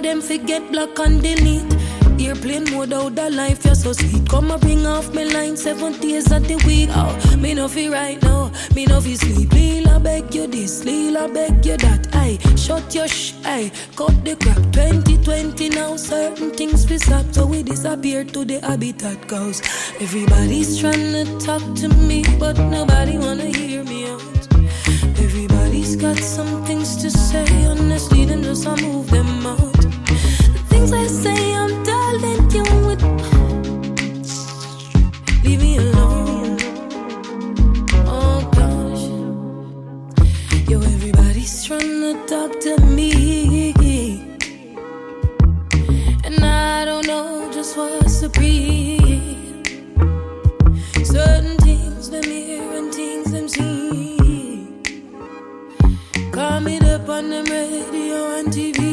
them 0.00 0.20
forget 0.20 0.70
block 0.70 0.98
and. 0.98 1.81
Airplane 2.26 2.70
mode 2.70 2.92
out 2.92 3.14
the 3.14 3.30
life, 3.30 3.64
you're 3.64 3.74
so 3.74 3.92
sweet. 3.92 4.28
Come 4.28 4.50
and 4.50 4.60
bring 4.60 4.86
off 4.86 5.12
my 5.14 5.24
line 5.24 5.56
seven 5.56 5.92
days 6.00 6.30
of 6.30 6.46
the 6.46 6.56
week. 6.66 6.88
Oh, 6.92 7.36
me 7.38 7.52
no 7.54 7.68
feel 7.68 7.92
right 7.92 8.20
now, 8.22 8.50
me 8.74 8.86
no 8.86 9.00
feel 9.00 9.16
sleep. 9.16 9.52
Lil, 9.52 9.88
I 9.88 9.98
beg 9.98 10.34
you 10.34 10.46
this, 10.46 10.84
Lil, 10.84 11.18
I 11.18 11.26
beg 11.26 11.66
you 11.66 11.76
that. 11.78 12.08
Aye, 12.14 12.38
shut 12.56 12.94
your 12.94 13.08
sh, 13.08 13.34
aye, 13.44 13.70
cut 13.96 14.24
the 14.24 14.36
crap. 14.36 14.56
2020 14.72 15.68
now, 15.70 15.96
certain 15.96 16.50
things 16.52 16.88
we 16.88 16.98
stop, 16.98 17.26
so 17.32 17.44
we 17.46 17.62
disappear 17.62 18.24
to 18.24 18.44
the 18.44 18.60
habitat. 18.60 19.26
Cause 19.28 19.60
everybody's 20.00 20.78
trying 20.78 21.12
to 21.12 21.24
talk 21.44 21.62
to 21.76 21.88
me, 21.88 22.24
but 22.38 22.56
nobody 22.56 23.18
wanna 23.18 23.46
hear 23.46 23.82
me 23.84 24.06
out. 24.08 24.22
Everybody's 25.18 25.96
got 25.96 26.18
some 26.18 26.64
things 26.64 26.96
to 27.02 27.10
say, 27.10 27.66
honestly, 27.66 28.24
then 28.24 28.42
just 28.42 28.66
I 28.66 28.80
move 28.80 29.10
them 29.10 29.46
out. 29.46 29.72
The 29.72 30.64
things 30.68 30.92
I 30.92 31.06
say, 31.06 31.54
I'm 31.54 31.81
talk 42.32 42.58
to 42.60 42.74
me. 42.86 43.74
And 46.24 46.42
I 46.42 46.86
don't 46.86 47.06
know 47.06 47.50
just 47.52 47.74
to 48.20 48.28
breathe. 48.30 49.66
Certain 51.04 51.58
things 51.58 52.08
them 52.08 52.24
hear 52.24 52.62
and 52.78 52.94
things 52.94 53.32
them 53.32 53.48
see. 53.48 54.66
Come 56.32 56.68
it 56.68 56.84
up 56.84 57.06
on 57.10 57.28
them 57.28 57.44
radio 57.44 58.38
and 58.38 58.48
TV. 58.48 58.91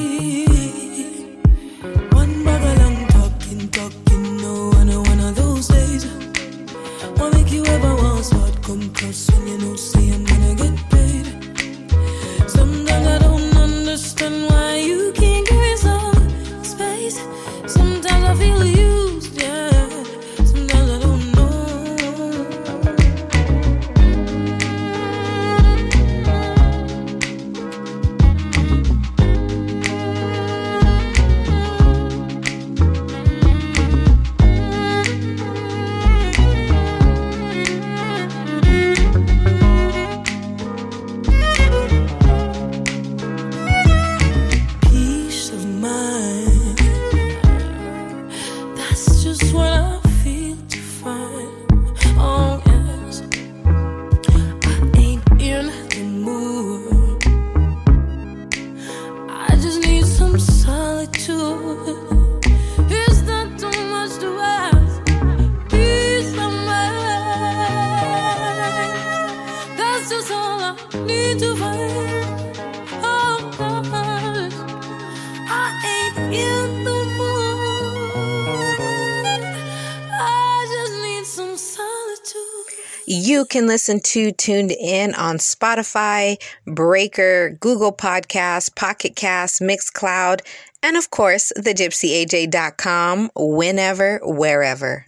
Can 83.50 83.68
listen 83.68 84.00
to 84.00 84.32
Tuned 84.32 84.72
In 84.72 85.14
on 85.16 85.38
Spotify, 85.38 86.38
Breaker, 86.66 87.58
Google 87.60 87.92
Podcasts, 87.94 88.74
Pocket 88.74 89.16
Cast, 89.16 89.62
Mixcloud, 89.62 90.42
and 90.82 90.96
of 90.96 91.10
course, 91.10 91.52
thegypsyaj.com 91.58 93.32
whenever, 93.36 94.20
wherever. 94.24 95.06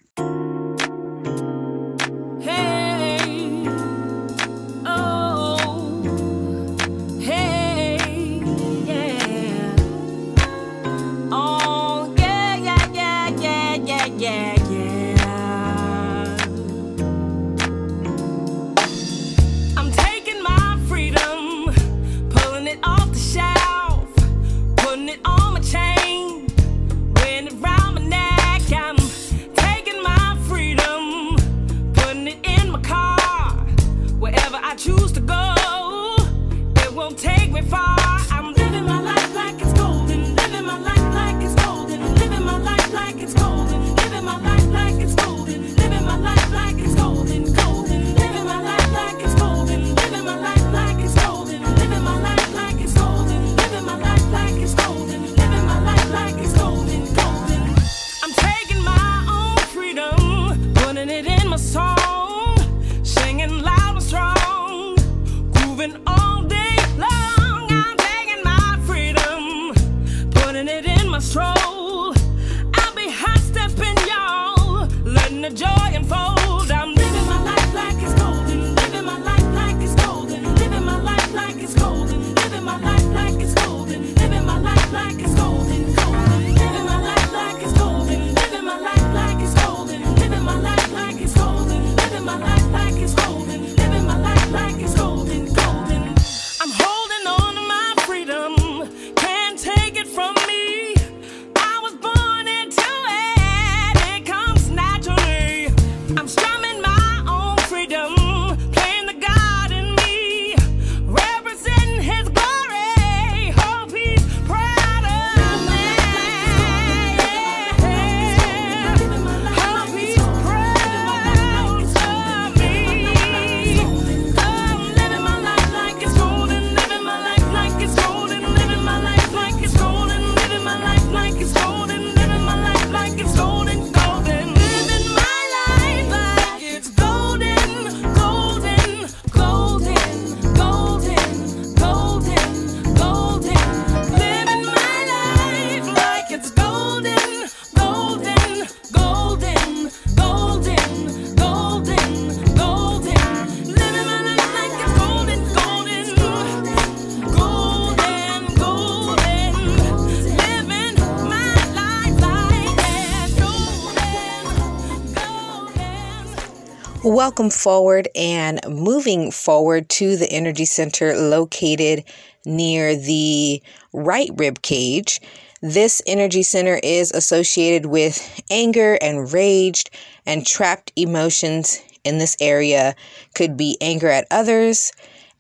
Welcome 167.04 167.50
forward 167.50 168.10
and 168.16 168.60
moving 168.70 169.32
forward 169.32 169.90
to 169.90 170.16
the 170.18 170.32
energy 170.32 170.66
center 170.66 171.16
located 171.16 172.04
near 172.46 172.96
the 172.96 173.64
right 173.92 174.30
rib 174.36 174.62
cage. 174.62 175.20
This 175.64 176.04
energy 176.06 176.44
center 176.44 176.80
is 176.84 177.12
associated 177.12 177.88
with 177.88 178.44
anger 178.52 179.00
and 179.02 179.34
rage 179.34 179.86
and 180.28 180.46
trapped 180.46 180.92
emotions 180.96 181.82
in 182.04 182.20
this 182.20 182.38
area. 182.40 182.94
Could 183.34 183.58
be 183.58 183.80
anger 183.82 184.10
at 184.10 184.28
others, 184.30 184.92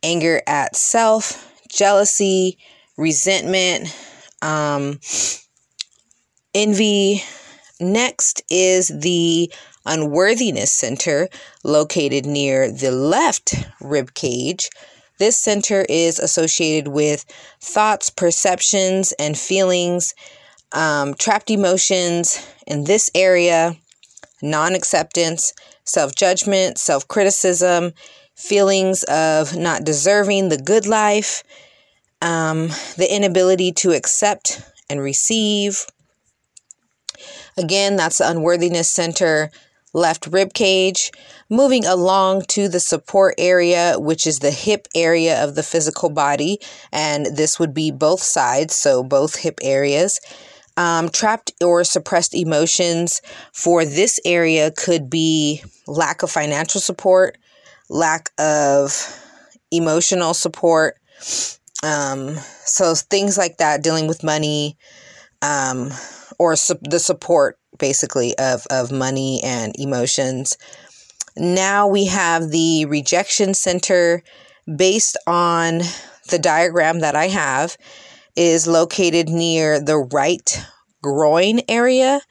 anger 0.02 0.42
at 0.48 0.76
self, 0.76 1.54
jealousy, 1.70 2.58
resentment, 2.98 3.96
um, 4.42 5.00
envy. 6.56 7.22
Next 7.80 8.44
is 8.50 8.88
the 8.88 9.52
unworthiness 9.86 10.72
center 10.72 11.28
located 11.64 12.26
near 12.26 12.72
the 12.72 12.92
left 12.92 13.54
rib 13.80 14.14
cage. 14.14 14.70
This 15.18 15.38
center 15.38 15.86
is 15.88 16.18
associated 16.18 16.88
with 16.88 17.26
thoughts, 17.60 18.10
perceptions, 18.10 19.14
and 19.20 19.38
feelings, 19.38 20.14
um, 20.72 21.14
trapped 21.14 21.52
emotions 21.52 22.44
in 22.66 22.86
this 22.86 23.10
area, 23.14 23.76
non 24.42 24.74
acceptance, 24.74 25.54
self 25.84 26.16
judgment, 26.16 26.78
self 26.78 27.08
criticism, 27.08 27.94
feelings 28.36 29.04
of 29.04 29.56
not 29.56 29.84
deserving 29.84 30.50
the 30.50 30.58
good 30.58 30.88
life, 30.88 31.44
um, 32.22 32.70
the 32.98 33.08
inability 33.10 33.72
to 33.72 33.92
accept 33.92 34.62
and 34.90 35.02
receive. 35.02 35.86
Again, 37.58 37.96
that's 37.96 38.18
the 38.18 38.30
unworthiness 38.30 38.92
center, 38.92 39.52
left 39.94 40.28
rib 40.28 40.54
cage. 40.54 41.12
Moving 41.50 41.86
along 41.86 42.44
to 42.50 42.68
the 42.68 42.80
support 42.80 43.36
area, 43.38 43.96
which 43.98 44.26
is 44.26 44.40
the 44.40 44.52
hip 44.52 44.88
area 44.96 45.44
of 45.44 45.56
the 45.56 45.64
physical 45.64 46.10
body, 46.10 46.60
and 46.92 47.26
this 47.26 47.60
would 47.60 47.74
be 47.74 47.92
both 47.92 48.22
sides, 48.22 48.76
so 48.76 49.04
both 49.04 49.36
hip 49.36 49.60
areas. 49.62 50.20
Um, 50.78 51.10
trapped 51.10 51.52
or 51.62 51.84
suppressed 51.84 52.34
emotions 52.34 53.22
for 53.54 53.84
this 53.84 54.20
area 54.26 54.72
could 54.72 55.10
be 55.10 55.62
lack 55.86 56.24
of 56.24 56.32
financial 56.32 56.80
support, 56.80 57.38
lack 57.90 58.30
of 58.40 58.96
emotional 59.72 60.34
support. 60.34 60.96
Um, 61.84 62.36
so 62.64 62.96
things 62.96 63.38
like 63.38 63.58
that, 63.58 63.84
dealing 63.84 64.08
with 64.08 64.24
money, 64.24 64.78
um, 65.42 65.92
or 66.40 66.56
su- 66.56 66.80
the 66.82 67.00
support 67.00 67.58
basically 67.82 68.38
of, 68.38 68.66
of 68.72 68.94
money 68.94 69.42
and 69.44 69.76
emotions. 69.78 70.58
Now 71.36 71.88
we 71.88 72.06
have 72.06 72.52
the 72.52 72.86
rejection 72.86 73.54
center 73.54 74.24
based 74.74 75.18
on 75.28 75.82
the 76.30 76.40
diagram 76.40 77.00
that 77.00 77.16
I 77.16 77.28
have 77.28 77.76
is 78.38 78.68
located 78.68 79.28
near 79.28 79.82
the 79.82 79.98
right 79.98 80.66
groin 81.02 81.60
area 81.68 82.22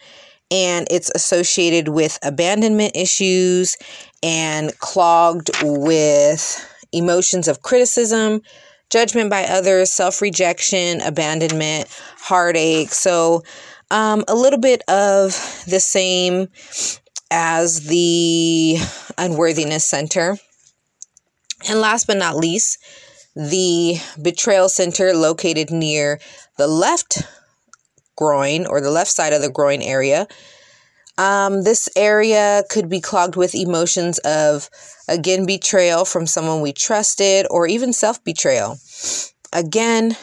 and 0.51 0.87
it's 0.91 1.11
associated 1.15 1.89
with 1.89 2.19
abandonment 2.23 2.97
issues 2.97 3.77
and 4.23 4.77
clogged 4.79 5.51
with 5.63 6.67
emotions 6.93 7.47
of 7.47 7.63
criticism, 7.63 8.43
judgment 8.91 9.31
by 9.31 9.45
others, 9.45 9.93
self 9.93 10.21
rejection, 10.21 11.01
abandonment, 11.03 11.89
heartache. 12.19 12.91
So, 12.91 13.43
um, 13.91 14.25
a 14.29 14.35
little 14.35 14.59
bit 14.59 14.83
of 14.89 15.33
the 15.67 15.81
same 15.81 16.49
as 17.31 17.87
the 17.87 18.77
unworthiness 19.19 19.87
center. 19.87 20.37
And 21.69 21.81
last 21.81 22.07
but 22.07 22.17
not 22.17 22.37
least, 22.37 22.79
the 23.35 23.97
betrayal 24.21 24.69
center 24.69 25.13
located 25.15 25.71
near 25.71 26.21
the 26.57 26.67
left 26.67 27.23
groin 28.17 28.67
or 28.67 28.81
the 28.81 28.91
left 28.91 29.11
side 29.11 29.33
of 29.33 29.43
the 29.43 29.51
groin 29.51 29.83
area. 29.83 30.27
Um, 31.19 31.65
this 31.65 31.89
area 31.97 32.65
could 32.71 32.89
be 32.89 33.01
clogged 33.01 33.37
with 33.37 33.55
emotions 33.55 34.19
of, 34.21 34.71
again, 35.09 35.45
betrayal 35.45 36.05
from 36.05 36.27
someone 36.27 36.63
we 36.63 36.73
trusted 36.73 37.47
or 37.51 37.67
even 37.67 37.93
self 37.93 38.23
betrayal. 38.25 38.79
Again, 39.53 40.17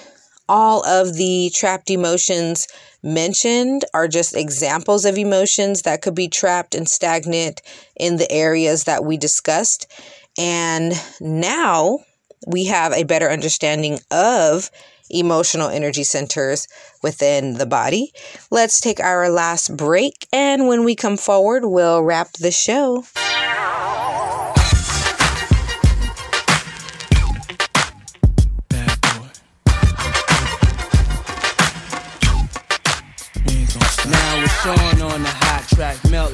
all 0.50 0.86
of 0.86 1.16
the 1.16 1.52
trapped 1.54 1.90
emotions 1.90 2.68
mentioned 3.04 3.86
are 3.94 4.08
just 4.08 4.36
examples 4.36 5.06
of 5.06 5.18
emotions 5.18 5.84
that 5.84 6.02
could 6.02 6.16
be 6.16 6.28
trapped 6.28 6.76
and 6.76 6.88
stagnant 6.88 7.62
in 7.96 8.18
the 8.18 8.32
areas 8.32 8.86
that 8.86 9.04
we 9.04 9.18
discussed. 9.18 9.92
And 10.38 10.94
now 11.20 12.00
we 12.46 12.66
have 12.66 12.94
a 12.94 13.04
better 13.04 13.30
understanding 13.30 14.00
of 14.12 14.70
emotional 15.10 15.70
energy 15.70 16.04
centers 16.04 16.68
within 17.02 17.56
the 17.56 17.66
body. 17.66 18.12
Let's 18.52 18.80
take 18.80 19.00
our 19.00 19.30
last 19.30 19.76
break, 19.76 20.28
and 20.34 20.68
when 20.68 20.84
we 20.84 20.96
come 20.96 21.18
forward, 21.18 21.66
we'll 21.66 22.04
wrap 22.04 22.34
the 22.34 22.52
show. 22.52 23.06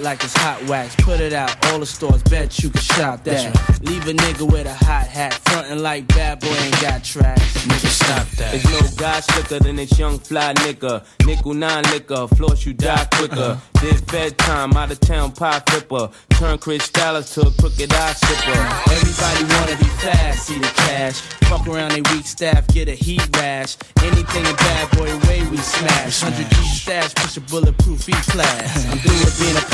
Like 0.03 0.21
it's 0.21 0.35
hot 0.35 0.61
wax. 0.67 0.97
Put 0.97 1.21
it 1.21 1.31
out, 1.31 1.55
all 1.67 1.79
the 1.79 1.85
stores, 1.85 2.21
bet 2.23 2.61
you 2.61 2.69
can 2.69 2.81
shop 2.81 3.23
that. 3.23 3.53
That's 3.53 3.79
Leave 3.83 4.05
a 4.07 4.11
nigga 4.13 4.51
with 4.51 4.67
a 4.67 4.73
hot 4.73 5.07
hat, 5.07 5.33
frontin' 5.45 5.81
like 5.81 6.07
bad 6.09 6.41
boy 6.41 6.47
ain't 6.47 6.81
got 6.81 7.05
tracks. 7.05 7.65
Nigga, 7.65 7.87
stop 7.87 8.27
that. 8.31 8.51
There's 8.51 8.65
no 8.65 8.97
guy 8.97 9.21
slicker 9.21 9.59
than 9.59 9.77
this 9.77 9.97
young 9.97 10.19
fly 10.19 10.53
nigga. 10.55 11.05
Nickel 11.25 11.53
nine 11.53 11.83
liquor, 11.91 12.27
floss 12.35 12.65
you 12.65 12.73
die 12.73 12.93
uh-huh. 12.95 13.07
quicker. 13.13 13.61
Did 13.79 14.09
fed 14.09 14.37
time, 14.37 14.73
out 14.73 14.91
of 14.91 14.99
town 14.99 15.31
pie 15.31 15.61
flipper. 15.69 16.09
Turn 16.31 16.57
Cristal 16.57 17.23
to 17.23 17.41
a 17.41 17.51
crooked 17.51 17.93
eye 17.93 18.13
sipper. 18.13 18.55
Uh-huh. 18.55 18.91
Everybody 18.91 19.53
wanna 19.55 19.77
be 19.77 19.89
fast, 20.03 20.47
see 20.47 20.59
the 20.59 20.67
cash. 20.67 21.21
Fuck 21.47 21.65
around 21.67 21.91
they 21.91 22.01
weak 22.13 22.25
staff, 22.25 22.67
get 22.67 22.89
a 22.89 22.95
heat 22.95 23.23
rash. 23.37 23.77
Anything 24.01 24.45
a 24.47 24.53
bad 24.53 24.97
boy 24.97 25.17
way 25.27 25.47
we 25.49 25.57
smash. 25.57 26.19
Hundred 26.19 26.49
G 26.49 26.55
stash, 26.67 27.15
push 27.15 27.37
a 27.37 27.41
bulletproof 27.41 28.09
E 28.09 28.11
class. 28.31 28.85
I'm 28.91 28.97
through 28.99 29.19
with 29.19 29.39
being 29.39 29.55
a 29.55 29.61
player 29.61 29.63
and 29.63 29.63
a 29.63 29.67
baller. 29.67 29.72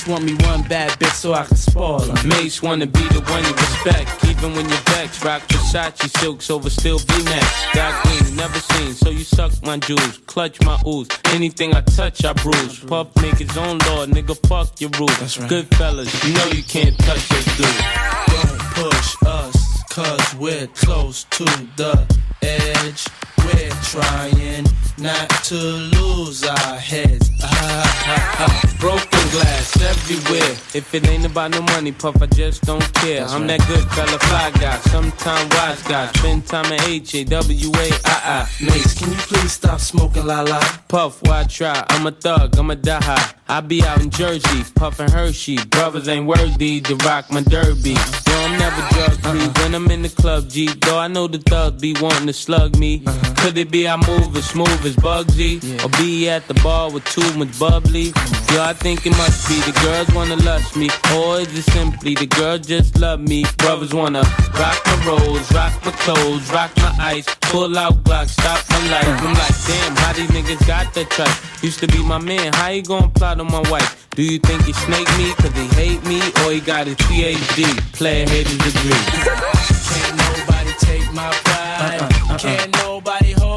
Just 0.00 0.08
want 0.08 0.24
me 0.24 0.32
one 0.46 0.62
bad 0.62 0.92
bitch 0.92 1.12
so 1.12 1.34
I 1.34 1.44
can 1.44 1.58
spoil 1.58 2.00
her. 2.00 2.26
Mase 2.26 2.62
wanna 2.62 2.86
be 2.86 3.02
the 3.08 3.20
one 3.20 3.44
you 3.44 3.52
respect, 3.52 4.24
even 4.24 4.54
when 4.54 4.66
you're 4.66 4.78
vexed. 4.96 5.22
Rock 5.22 5.42
Versace 5.42 6.08
silks 6.20 6.48
over 6.48 6.70
still 6.70 6.98
V-necks. 7.00 7.66
Got 7.74 8.02
green, 8.06 8.34
never 8.34 8.58
seen, 8.60 8.94
so 8.94 9.10
you 9.10 9.24
suck 9.24 9.52
my 9.62 9.76
jewels, 9.76 10.16
clutch 10.24 10.58
my 10.62 10.80
ooze. 10.86 11.06
Anything 11.34 11.74
I 11.74 11.82
touch, 11.82 12.24
I 12.24 12.32
bruise. 12.32 12.78
Puff 12.78 13.14
make 13.20 13.36
his 13.36 13.54
own 13.58 13.76
law, 13.76 14.06
nigga, 14.06 14.34
fuck 14.48 14.80
your 14.80 14.88
rules. 14.98 15.18
That's 15.20 15.36
right. 15.36 15.50
Good 15.50 15.66
fellas, 15.76 16.08
you 16.24 16.32
know 16.32 16.46
you 16.46 16.62
can't 16.62 16.96
touch 17.00 17.28
this 17.28 17.44
dude. 17.58 17.66
Don't 17.66 18.58
push 18.80 19.16
us, 19.26 19.82
cause 19.90 20.34
we're 20.36 20.66
close 20.68 21.24
to 21.24 21.44
the 21.76 22.06
edge. 22.40 23.06
We're 23.52 23.70
trying 23.82 24.66
not 24.98 25.28
to 25.44 25.54
lose 25.56 26.44
our 26.44 26.76
heads. 26.76 27.30
Ah, 27.42 28.04
ah, 28.06 28.46
ah. 28.46 28.76
Broken 28.78 29.28
glass 29.30 29.80
everywhere. 29.82 30.56
If 30.74 30.94
it 30.94 31.08
ain't 31.08 31.26
about 31.26 31.50
no 31.50 31.62
money, 31.62 31.92
puff, 31.92 32.22
I 32.22 32.26
just 32.26 32.62
don't 32.64 32.94
care. 32.94 33.24
I'm 33.26 33.46
that 33.48 33.60
good 33.66 33.84
fella, 33.90 34.18
fly 34.18 34.50
guy, 34.60 34.76
sometime 34.78 35.48
wise 35.50 35.82
guy. 35.82 36.06
Spend 36.12 36.46
time 36.46 36.72
at 36.72 36.86
H 36.88 37.14
A 37.14 37.24
W 37.24 37.70
A 37.74 37.90
I 38.04 38.48
I. 38.48 38.64
Mase, 38.64 38.94
can 38.94 39.10
you 39.10 39.18
please 39.18 39.52
stop 39.52 39.80
smoking 39.80 40.26
la 40.26 40.42
la? 40.42 40.60
Puff, 40.88 41.22
why 41.22 41.44
try? 41.44 41.84
I'm 41.88 42.06
a 42.06 42.12
thug, 42.12 42.56
I'm 42.56 42.70
a 42.70 42.76
die 42.76 43.02
high. 43.02 43.39
I 43.50 43.60
be 43.60 43.82
out 43.82 44.00
in 44.00 44.10
Jersey, 44.10 44.62
puffin' 44.76 45.10
Hershey. 45.10 45.56
Brothers 45.70 46.06
ain't 46.06 46.24
worthy 46.24 46.80
to 46.82 46.94
rock 47.04 47.32
my 47.32 47.42
derby. 47.42 47.94
Yo, 47.94 47.96
I'm 48.28 48.56
never 48.60 48.80
drug 48.94 49.12
free 49.22 49.40
uh-huh. 49.40 49.52
when 49.56 49.74
I'm 49.74 49.90
in 49.90 50.02
the 50.02 50.08
club, 50.08 50.48
G. 50.48 50.68
Though 50.68 51.00
I 51.00 51.08
know 51.08 51.26
the 51.26 51.38
thugs 51.38 51.82
be 51.82 51.96
wanting 52.00 52.28
to 52.28 52.32
slug 52.32 52.78
me. 52.78 53.02
Uh-huh. 53.04 53.34
Could 53.38 53.58
it 53.58 53.72
be 53.72 53.88
I 53.88 53.96
move 53.96 54.36
as 54.36 54.48
smooth 54.48 54.86
as 54.86 54.94
Bugsy? 54.94 55.58
Or 55.84 55.88
be 55.98 56.30
at 56.30 56.46
the 56.46 56.54
bar 56.62 56.92
with 56.92 57.04
too 57.06 57.26
much 57.36 57.58
bubbly? 57.58 58.12
Yo, 58.52 58.62
I 58.64 58.72
think 58.72 59.06
it 59.06 59.16
must 59.16 59.48
be 59.48 59.60
the 59.60 59.78
girls 59.80 60.12
wanna 60.12 60.34
lust 60.42 60.76
me. 60.76 60.90
Or 61.14 61.38
is 61.40 61.56
it 61.56 61.70
simply 61.70 62.14
the 62.14 62.26
girls 62.26 62.66
just 62.66 62.98
love 62.98 63.20
me? 63.20 63.44
Brothers 63.58 63.94
wanna 63.94 64.22
rock 64.58 64.78
my 64.86 65.04
rolls, 65.06 65.52
rock 65.52 65.72
my 65.84 65.92
clothes, 66.02 66.50
rock 66.52 66.70
my 66.78 66.92
ice. 66.98 67.26
Pull 67.52 67.78
out 67.78 68.02
Glock, 68.02 68.28
stop 68.28 68.58
my 68.70 68.90
life. 68.90 69.06
I'm 69.06 69.34
like, 69.34 69.58
damn, 69.66 69.96
how 69.96 70.12
these 70.14 70.30
niggas 70.30 70.66
got 70.66 70.92
that 70.94 71.10
trust? 71.10 71.62
Used 71.62 71.78
to 71.80 71.86
be 71.86 72.02
my 72.02 72.18
man, 72.18 72.52
how 72.54 72.68
you 72.68 72.82
gonna 72.82 73.08
plot 73.08 73.38
on 73.38 73.46
my 73.46 73.62
wife? 73.70 74.08
Do 74.16 74.22
you 74.24 74.40
think 74.40 74.64
he 74.64 74.72
snake 74.72 75.08
me 75.16 75.32
cause 75.34 75.54
he 75.54 75.66
hate 75.78 76.04
me? 76.04 76.20
Or 76.42 76.50
he 76.50 76.60
got 76.60 76.88
his 76.88 76.96
PhD, 76.96 77.62
player 77.92 78.28
haters 78.28 78.58
degree? 78.58 78.90
Can't 79.94 80.16
nobody 80.26 80.72
take 80.80 81.12
my 81.12 81.30
pride. 81.44 82.02
Uh-uh, 82.02 82.32
uh-uh. 82.32 82.38
Can't 82.38 82.72
nobody 82.82 83.32
hold 83.32 83.49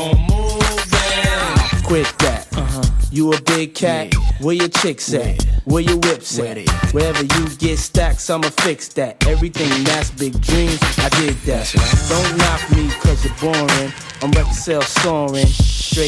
on 0.00 0.16
moving. 0.30 1.82
Quit 1.84 2.06
that. 2.18 2.46
Uh-huh. 2.56 2.82
You 3.12 3.32
a 3.32 3.40
big 3.42 3.74
cat? 3.74 4.14
Where 4.40 4.54
your 4.54 4.68
chicks 4.68 5.12
at? 5.12 5.42
Where 5.64 5.82
your 5.82 5.98
whips 5.98 6.38
at? 6.38 6.58
Wherever 6.92 7.22
you 7.22 7.48
get 7.56 7.78
stacks, 7.78 8.30
I'ma 8.30 8.48
fix 8.50 8.88
that. 8.94 9.26
Everything 9.26 9.84
that's 9.84 10.10
big 10.10 10.40
dreams, 10.40 10.78
I 10.98 11.08
did 11.20 11.34
that. 11.46 11.66
Don't 12.08 12.38
knock 12.38 12.60
me 12.74 12.88
cause 13.02 13.24
you're 13.24 13.34
boring. 13.40 13.92
I'm 14.22 14.30
record 14.32 14.54
sales 14.54 14.86
soaring, 14.86 15.46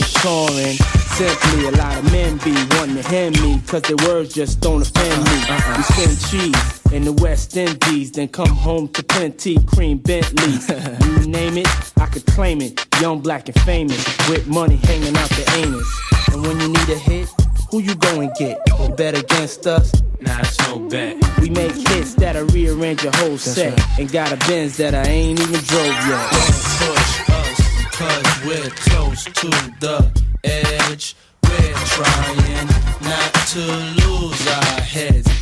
straight 0.00 0.22
touring. 0.22 0.76
Simply, 1.12 1.66
a 1.66 1.70
lot 1.72 1.98
of 1.98 2.11
men 2.11 2.38
be 2.38 2.52
wanting 2.76 2.96
to 2.96 3.02
hand 3.02 3.40
me, 3.42 3.61
cause 3.66 3.83
their 3.83 3.96
words 4.09 4.33
just 4.35 4.61
don't 4.61 4.81
offend 4.81 5.24
me. 5.24 5.31
Uh-uh. 5.48 5.76
We 5.76 5.83
spend 5.83 6.31
cheese 6.31 6.92
in 6.92 7.05
the 7.05 7.12
West 7.12 7.57
Indies, 7.57 8.12
then 8.12 8.28
come 8.28 8.48
home 8.48 8.88
to 8.88 9.02
plenty 9.02 9.62
cream 9.64 9.98
Bentleys. 9.98 10.68
you 11.20 11.26
name 11.26 11.59
it, 11.59 11.68
I 12.00 12.07
could 12.07 12.24
claim 12.26 12.62
it. 12.62 12.87
Young, 13.00 13.20
black, 13.20 13.48
and 13.48 13.61
famous, 13.62 14.02
with 14.28 14.46
money 14.46 14.76
hanging 14.76 15.16
out 15.16 15.28
the 15.31 15.44
anus. 15.57 15.88
And 16.33 16.42
when 16.42 16.59
you 16.61 16.68
need 16.68 16.88
a 16.88 16.98
hit, 16.98 17.28
who 17.70 17.81
you 17.81 17.94
go 17.94 18.20
and 18.20 18.33
get? 18.35 18.61
You 18.81 18.88
bet 18.90 19.18
against 19.18 19.66
us? 19.66 19.92
Nah, 20.20 20.38
it's 20.38 20.59
no 20.68 20.78
bet. 20.88 21.16
We 21.40 21.50
make 21.50 21.72
hits 21.72 22.14
that'll 22.14 22.46
rearrange 22.46 23.02
your 23.02 23.14
whole 23.16 23.37
set. 23.37 23.78
And 23.98 24.11
got 24.11 24.33
a 24.33 24.37
Benz 24.48 24.76
that 24.78 24.94
I 24.94 25.02
ain't 25.02 25.40
even 25.40 25.61
drove 25.61 25.87
yet. 25.87 26.31
Don't 26.31 26.94
push 26.94 27.31
us, 27.31 27.51
cause 27.92 28.44
we're 28.44 28.70
close 28.70 29.24
to 29.24 29.48
the 29.81 30.11
edge. 30.44 31.14
We're 31.44 31.74
trying 31.96 32.66
not 33.02 33.33
to 33.52 33.64
lose 34.00 34.42
our 34.48 34.81
heads. 34.81 35.28
It's 35.28 35.38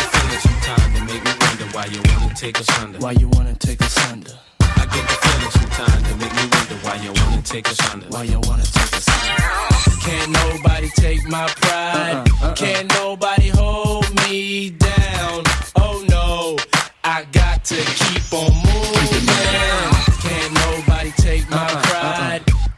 the 0.00 0.06
feeling 0.12 0.40
sometimes 0.40 0.88
that 0.94 1.04
make 1.06 1.22
me 1.24 1.32
wonder 1.40 1.66
why 1.76 1.84
you 1.86 2.00
wanna 2.08 2.34
take 2.34 2.58
us 2.58 2.68
under. 2.80 2.98
Why 2.98 3.12
you 3.12 3.28
wanna 3.28 3.54
take 3.54 3.82
us 3.82 3.96
under? 4.10 4.32
I 4.60 4.84
get 4.86 5.04
the 5.10 5.16
feeling 5.24 5.52
sometimes 5.60 6.02
that 6.08 6.16
make 6.18 6.34
me 6.34 6.44
wonder 6.56 6.76
why 6.84 6.94
you 7.04 7.12
wanna 7.12 7.42
take 7.42 7.68
us 7.68 7.80
under. 7.92 8.06
Why 8.06 8.22
you 8.22 8.40
wanna 8.40 8.64
take 8.64 8.92
us 8.96 9.08
under? 9.08 10.00
Can't 10.00 10.30
nobody 10.30 10.88
take 10.96 11.22
my 11.28 11.46
pride. 11.60 12.28
Uh-uh, 12.28 12.46
uh-uh. 12.46 12.54
Can't 12.54 12.88
nobody 12.94 13.48
hold 13.48 14.08
me 14.24 14.70
down. 14.70 15.44
Oh 15.76 16.04
no, 16.08 16.56
I 17.04 17.26
got 17.32 17.64
to 17.66 17.76
keep 17.76 18.32
on 18.32 18.52
moving. 18.64 19.97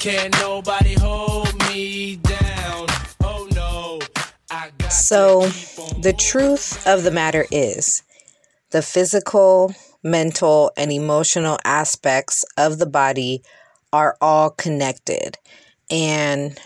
Can't 0.00 0.34
nobody 0.40 0.94
hold 0.94 1.54
me 1.68 2.16
down. 2.16 2.86
Oh 3.22 3.46
no, 3.54 3.98
I 4.50 4.70
got 4.78 4.90
So, 4.90 5.42
to 5.42 5.52
keep 5.52 5.94
on 5.94 6.00
the 6.00 6.14
truth 6.14 6.86
of 6.86 7.02
the 7.02 7.10
matter 7.10 7.44
is 7.50 8.02
the 8.70 8.80
physical, 8.80 9.74
mental, 10.02 10.72
and 10.74 10.90
emotional 10.90 11.58
aspects 11.66 12.46
of 12.56 12.78
the 12.78 12.86
body 12.86 13.42
are 13.92 14.16
all 14.22 14.48
connected. 14.48 15.36
And 15.90 16.58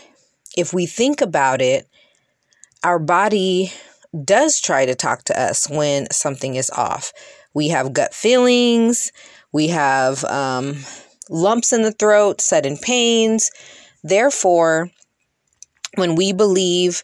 if 0.55 0.73
we 0.73 0.85
think 0.85 1.19
about 1.19 1.61
it, 1.61 1.89
our 2.85 2.99
body 2.99 3.73
does 4.23 4.61
try 4.61 4.85
to 4.85 4.95
talk 4.95 5.25
to 5.25 5.37
us 5.37 5.69
when 5.69 6.09
something 6.09 6.55
is 6.55 6.69
off. 6.69 7.11
We 7.53 7.67
have 7.67 7.91
gut 7.91 8.13
feelings, 8.13 9.11
we 9.51 9.67
have 9.67 10.23
um, 10.23 10.77
lumps 11.29 11.73
in 11.73 11.81
the 11.81 11.91
throat, 11.91 12.41
sudden 12.41 12.77
pains. 12.77 13.49
Therefore, 14.03 14.89
when 15.95 16.15
we 16.15 16.33
believe 16.33 17.03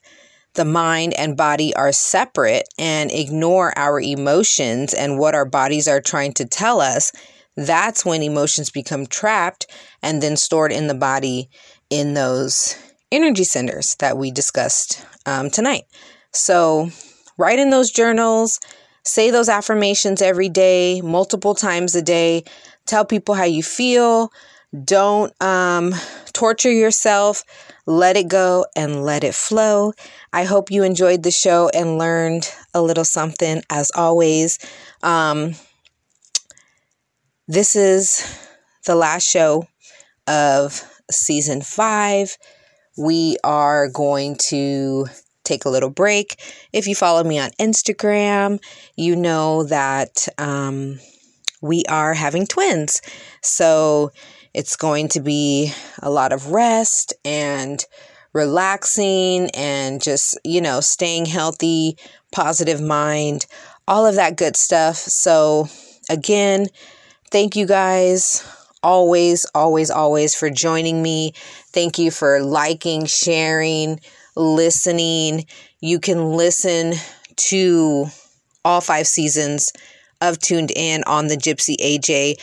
the 0.53 0.65
mind 0.65 1.13
and 1.13 1.38
body 1.38 1.74
are 1.76 1.91
separate 1.91 2.67
and 2.78 3.11
ignore 3.11 3.78
our 3.78 3.99
emotions 3.99 4.93
and 4.93 5.17
what 5.17 5.34
our 5.36 5.45
bodies 5.45 5.88
are 5.88 6.01
trying 6.01 6.34
to 6.34 6.45
tell 6.45 6.82
us, 6.82 7.11
that's 7.55 8.05
when 8.05 8.22
emotions 8.22 8.69
become 8.69 9.05
trapped 9.05 9.65
and 10.01 10.22
then 10.22 10.38
stored 10.38 10.72
in 10.72 10.88
the 10.88 10.93
body 10.93 11.49
in 11.89 12.13
those 12.13 12.76
energy 13.11 13.43
centers 13.43 13.95
that 13.99 14.17
we 14.17 14.32
discussed 14.32 15.05
um, 15.26 15.49
tonight. 15.49 15.84
So, 16.34 16.89
write 17.38 17.59
in 17.59 17.69
those 17.69 17.91
journals, 17.91 18.59
say 19.03 19.32
those 19.32 19.49
affirmations 19.49 20.22
every 20.22 20.49
day, 20.49 21.01
multiple 21.01 21.55
times 21.55 21.95
a 21.95 22.01
day. 22.01 22.43
Tell 22.86 23.05
people 23.05 23.36
how 23.36 23.45
you 23.45 23.63
feel. 23.63 24.32
Don't 24.84 25.34
um, 25.41 25.93
torture 26.34 26.71
yourself. 26.71 27.43
Let 27.86 28.15
it 28.15 28.29
go 28.29 28.65
and 28.75 29.03
let 29.03 29.23
it 29.23 29.36
flow. 29.36 29.93
I 30.32 30.43
hope 30.45 30.71
you 30.71 30.84
enjoyed 30.84 31.23
the 31.23 31.32
show 31.32 31.69
and 31.73 31.97
learned 31.97 32.49
a 32.73 32.82
little 32.82 33.03
something 33.03 33.63
as 33.69 33.91
always. 33.95 34.59
Um, 35.03 35.55
this 37.47 37.75
is 37.75 38.25
the 38.86 38.95
last 38.95 39.27
show 39.27 39.67
of 40.27 40.84
season 41.11 41.61
five. 41.61 42.38
We 42.97 43.38
are 43.43 43.89
going 43.89 44.38
to 44.49 45.07
take 45.43 45.65
a 45.65 45.69
little 45.69 45.89
break. 45.89 46.41
If 46.71 46.88
you 46.88 46.95
follow 46.95 47.23
me 47.23 47.39
on 47.39 47.49
Instagram, 47.59 48.59
you 48.95 49.15
know 49.15 49.63
that 49.63 50.27
um, 50.38 50.99
we 51.62 51.84
are 51.88 52.14
having 52.14 52.45
twins. 52.45 53.01
So 53.41 54.12
it's 54.53 54.76
going 54.76 55.07
to 55.09 55.22
be 55.22 55.72
a 56.01 56.09
lot 56.09 56.34
of 56.34 56.47
rest 56.47 57.14
and 57.24 57.84
relaxing 58.34 59.49
and 59.51 60.01
just, 60.01 60.38
you 60.43 60.62
know, 60.62 60.80
staying 60.80 61.26
healthy, 61.26 61.97
positive 62.32 62.82
mind, 62.82 63.45
all 63.88 64.05
of 64.05 64.16
that 64.16 64.38
good 64.38 64.55
stuff. 64.55 64.95
So, 64.95 65.68
again, 66.09 66.68
thank 67.30 67.55
you 67.55 67.66
guys 67.66 68.43
always, 68.84 69.45
always, 69.53 69.91
always 69.91 70.36
for 70.36 70.49
joining 70.49 71.01
me. 71.01 71.34
Thank 71.72 71.99
you 71.99 72.12
for 72.12 72.41
liking, 72.41 73.05
sharing, 73.05 73.99
listening. 74.36 75.45
You 75.82 75.99
can 75.99 76.32
listen 76.32 76.93
to 77.36 78.07
all 78.64 78.82
five 78.82 79.07
seasons 79.07 79.72
of 80.22 80.39
Tuned 80.39 80.72
In 80.76 81.03
on 81.05 81.28
the 81.28 81.36
gypsyaj.com. 81.36 82.41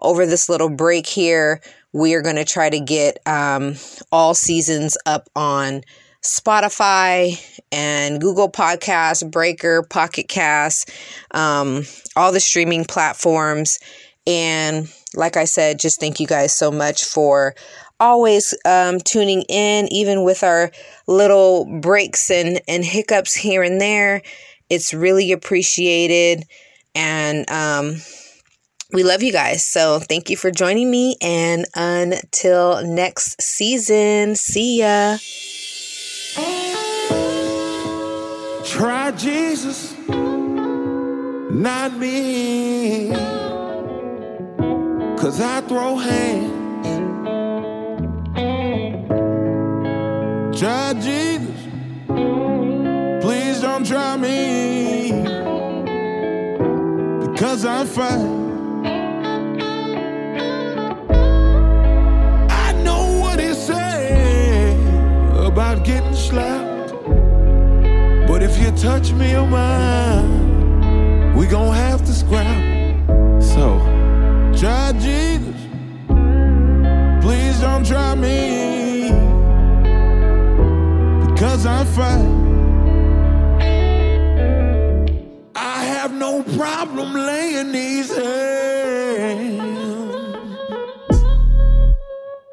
Over 0.00 0.26
this 0.26 0.48
little 0.48 0.68
break 0.68 1.06
here, 1.06 1.60
we 1.92 2.14
are 2.14 2.22
going 2.22 2.36
to 2.36 2.44
try 2.44 2.70
to 2.70 2.78
get 2.78 3.18
um, 3.26 3.74
all 4.12 4.34
seasons 4.34 4.96
up 5.06 5.28
on 5.34 5.82
Spotify 6.22 7.40
and 7.72 8.20
Google 8.20 8.50
Podcasts, 8.50 9.28
Breaker, 9.28 9.82
Pocket 9.82 10.28
Cast, 10.28 10.90
um, 11.30 11.84
all 12.16 12.32
the 12.32 12.40
streaming 12.40 12.84
platforms. 12.84 13.78
And 14.26 14.92
like 15.14 15.36
I 15.36 15.44
said, 15.44 15.78
just 15.78 16.00
thank 16.00 16.18
you 16.18 16.26
guys 16.26 16.52
so 16.52 16.70
much 16.70 17.04
for 17.04 17.54
always 18.00 18.54
um, 18.64 18.98
tuning 18.98 19.42
in, 19.48 19.86
even 19.92 20.24
with 20.24 20.42
our 20.42 20.70
little 21.06 21.64
breaks 21.80 22.30
and, 22.30 22.60
and 22.68 22.84
hiccups 22.84 23.34
here 23.34 23.62
and 23.62 23.80
there. 23.80 24.22
It's 24.68 24.92
really 24.94 25.32
appreciated. 25.32 26.44
And 26.94 27.48
um, 27.50 27.96
we 28.92 29.02
love 29.02 29.22
you 29.22 29.32
guys. 29.32 29.66
So 29.66 29.98
thank 29.98 30.30
you 30.30 30.36
for 30.36 30.50
joining 30.50 30.90
me. 30.90 31.16
And 31.20 31.66
until 31.74 32.86
next 32.86 33.40
season, 33.40 34.36
see 34.36 34.80
ya. 34.80 35.18
Try 38.64 39.10
Jesus, 39.12 39.96
not 41.50 41.96
me. 41.96 43.10
Cause 45.16 45.40
I 45.40 45.60
throw 45.62 45.96
hands. 45.96 46.52
Try 50.58 50.92
Jesus, 50.94 51.55
don't 53.76 53.86
try 53.86 54.16
me. 54.16 55.12
Because 57.20 57.66
I 57.66 57.84
fight. 57.84 58.24
I 62.50 62.72
know 62.82 63.18
what 63.20 63.38
he 63.38 63.52
said 63.52 64.78
about 65.36 65.84
getting 65.84 66.14
slapped. 66.14 66.94
But 68.26 68.42
if 68.42 68.58
you 68.58 68.70
touch 68.70 69.12
me 69.12 69.36
oh 69.36 69.44
or 69.44 69.46
mine, 69.46 71.34
we 71.36 71.46
gon' 71.46 71.74
have 71.74 72.02
to 72.06 72.12
scrap. 72.14 72.62
So, 73.42 73.78
try 74.56 74.92
Jesus. 74.98 75.54
Please 77.20 77.60
don't 77.60 77.84
try 77.84 78.14
me. 78.14 79.10
Because 81.26 81.66
I 81.66 81.84
fight. 81.84 82.45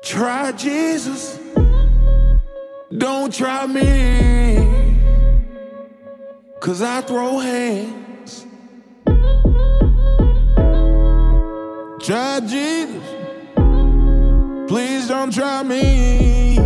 Try 0.03 0.51
Jesus. 0.53 1.39
Don't 2.95 3.33
try 3.33 3.65
me. 3.65 4.99
Cause 6.59 6.81
I 6.81 7.01
throw 7.01 7.39
hands. 7.39 8.45
Try 11.99 12.39
Jesus. 12.41 13.03
Please 14.67 15.07
don't 15.07 15.33
try 15.33 15.63
me. 15.63 16.57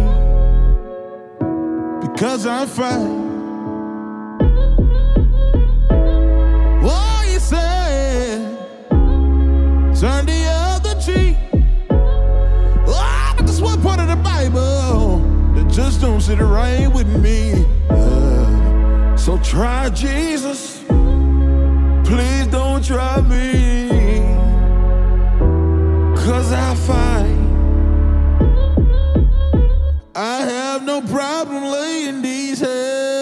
cause 2.17 2.45
I'm 2.45 2.67
fine. 2.67 3.26
Turn 9.99 10.27
the 10.27 10.45
other 10.47 10.93
cheek. 11.01 11.35
Oh, 12.87 13.33
but 13.35 13.47
this 13.47 13.59
one 13.59 13.81
part 13.81 13.99
of 13.99 14.07
the 14.07 14.15
Bible 14.17 15.19
that 15.55 15.67
just 15.71 16.01
don't 16.01 16.21
sit 16.21 16.39
right 16.39 16.87
with 16.87 17.07
me. 17.07 17.65
Uh, 17.89 19.17
so 19.17 19.39
try 19.39 19.89
Jesus. 19.89 20.83
Please 22.05 22.47
don't 22.47 22.83
try 22.85 23.21
me. 23.21 23.89
Cause 26.15 26.51
I 26.51 26.75
find 26.75 27.37
I 30.15 30.41
have 30.41 30.83
no 30.83 31.01
problem 31.01 31.63
laying 31.63 32.21
these 32.21 32.59
hands 32.59 33.16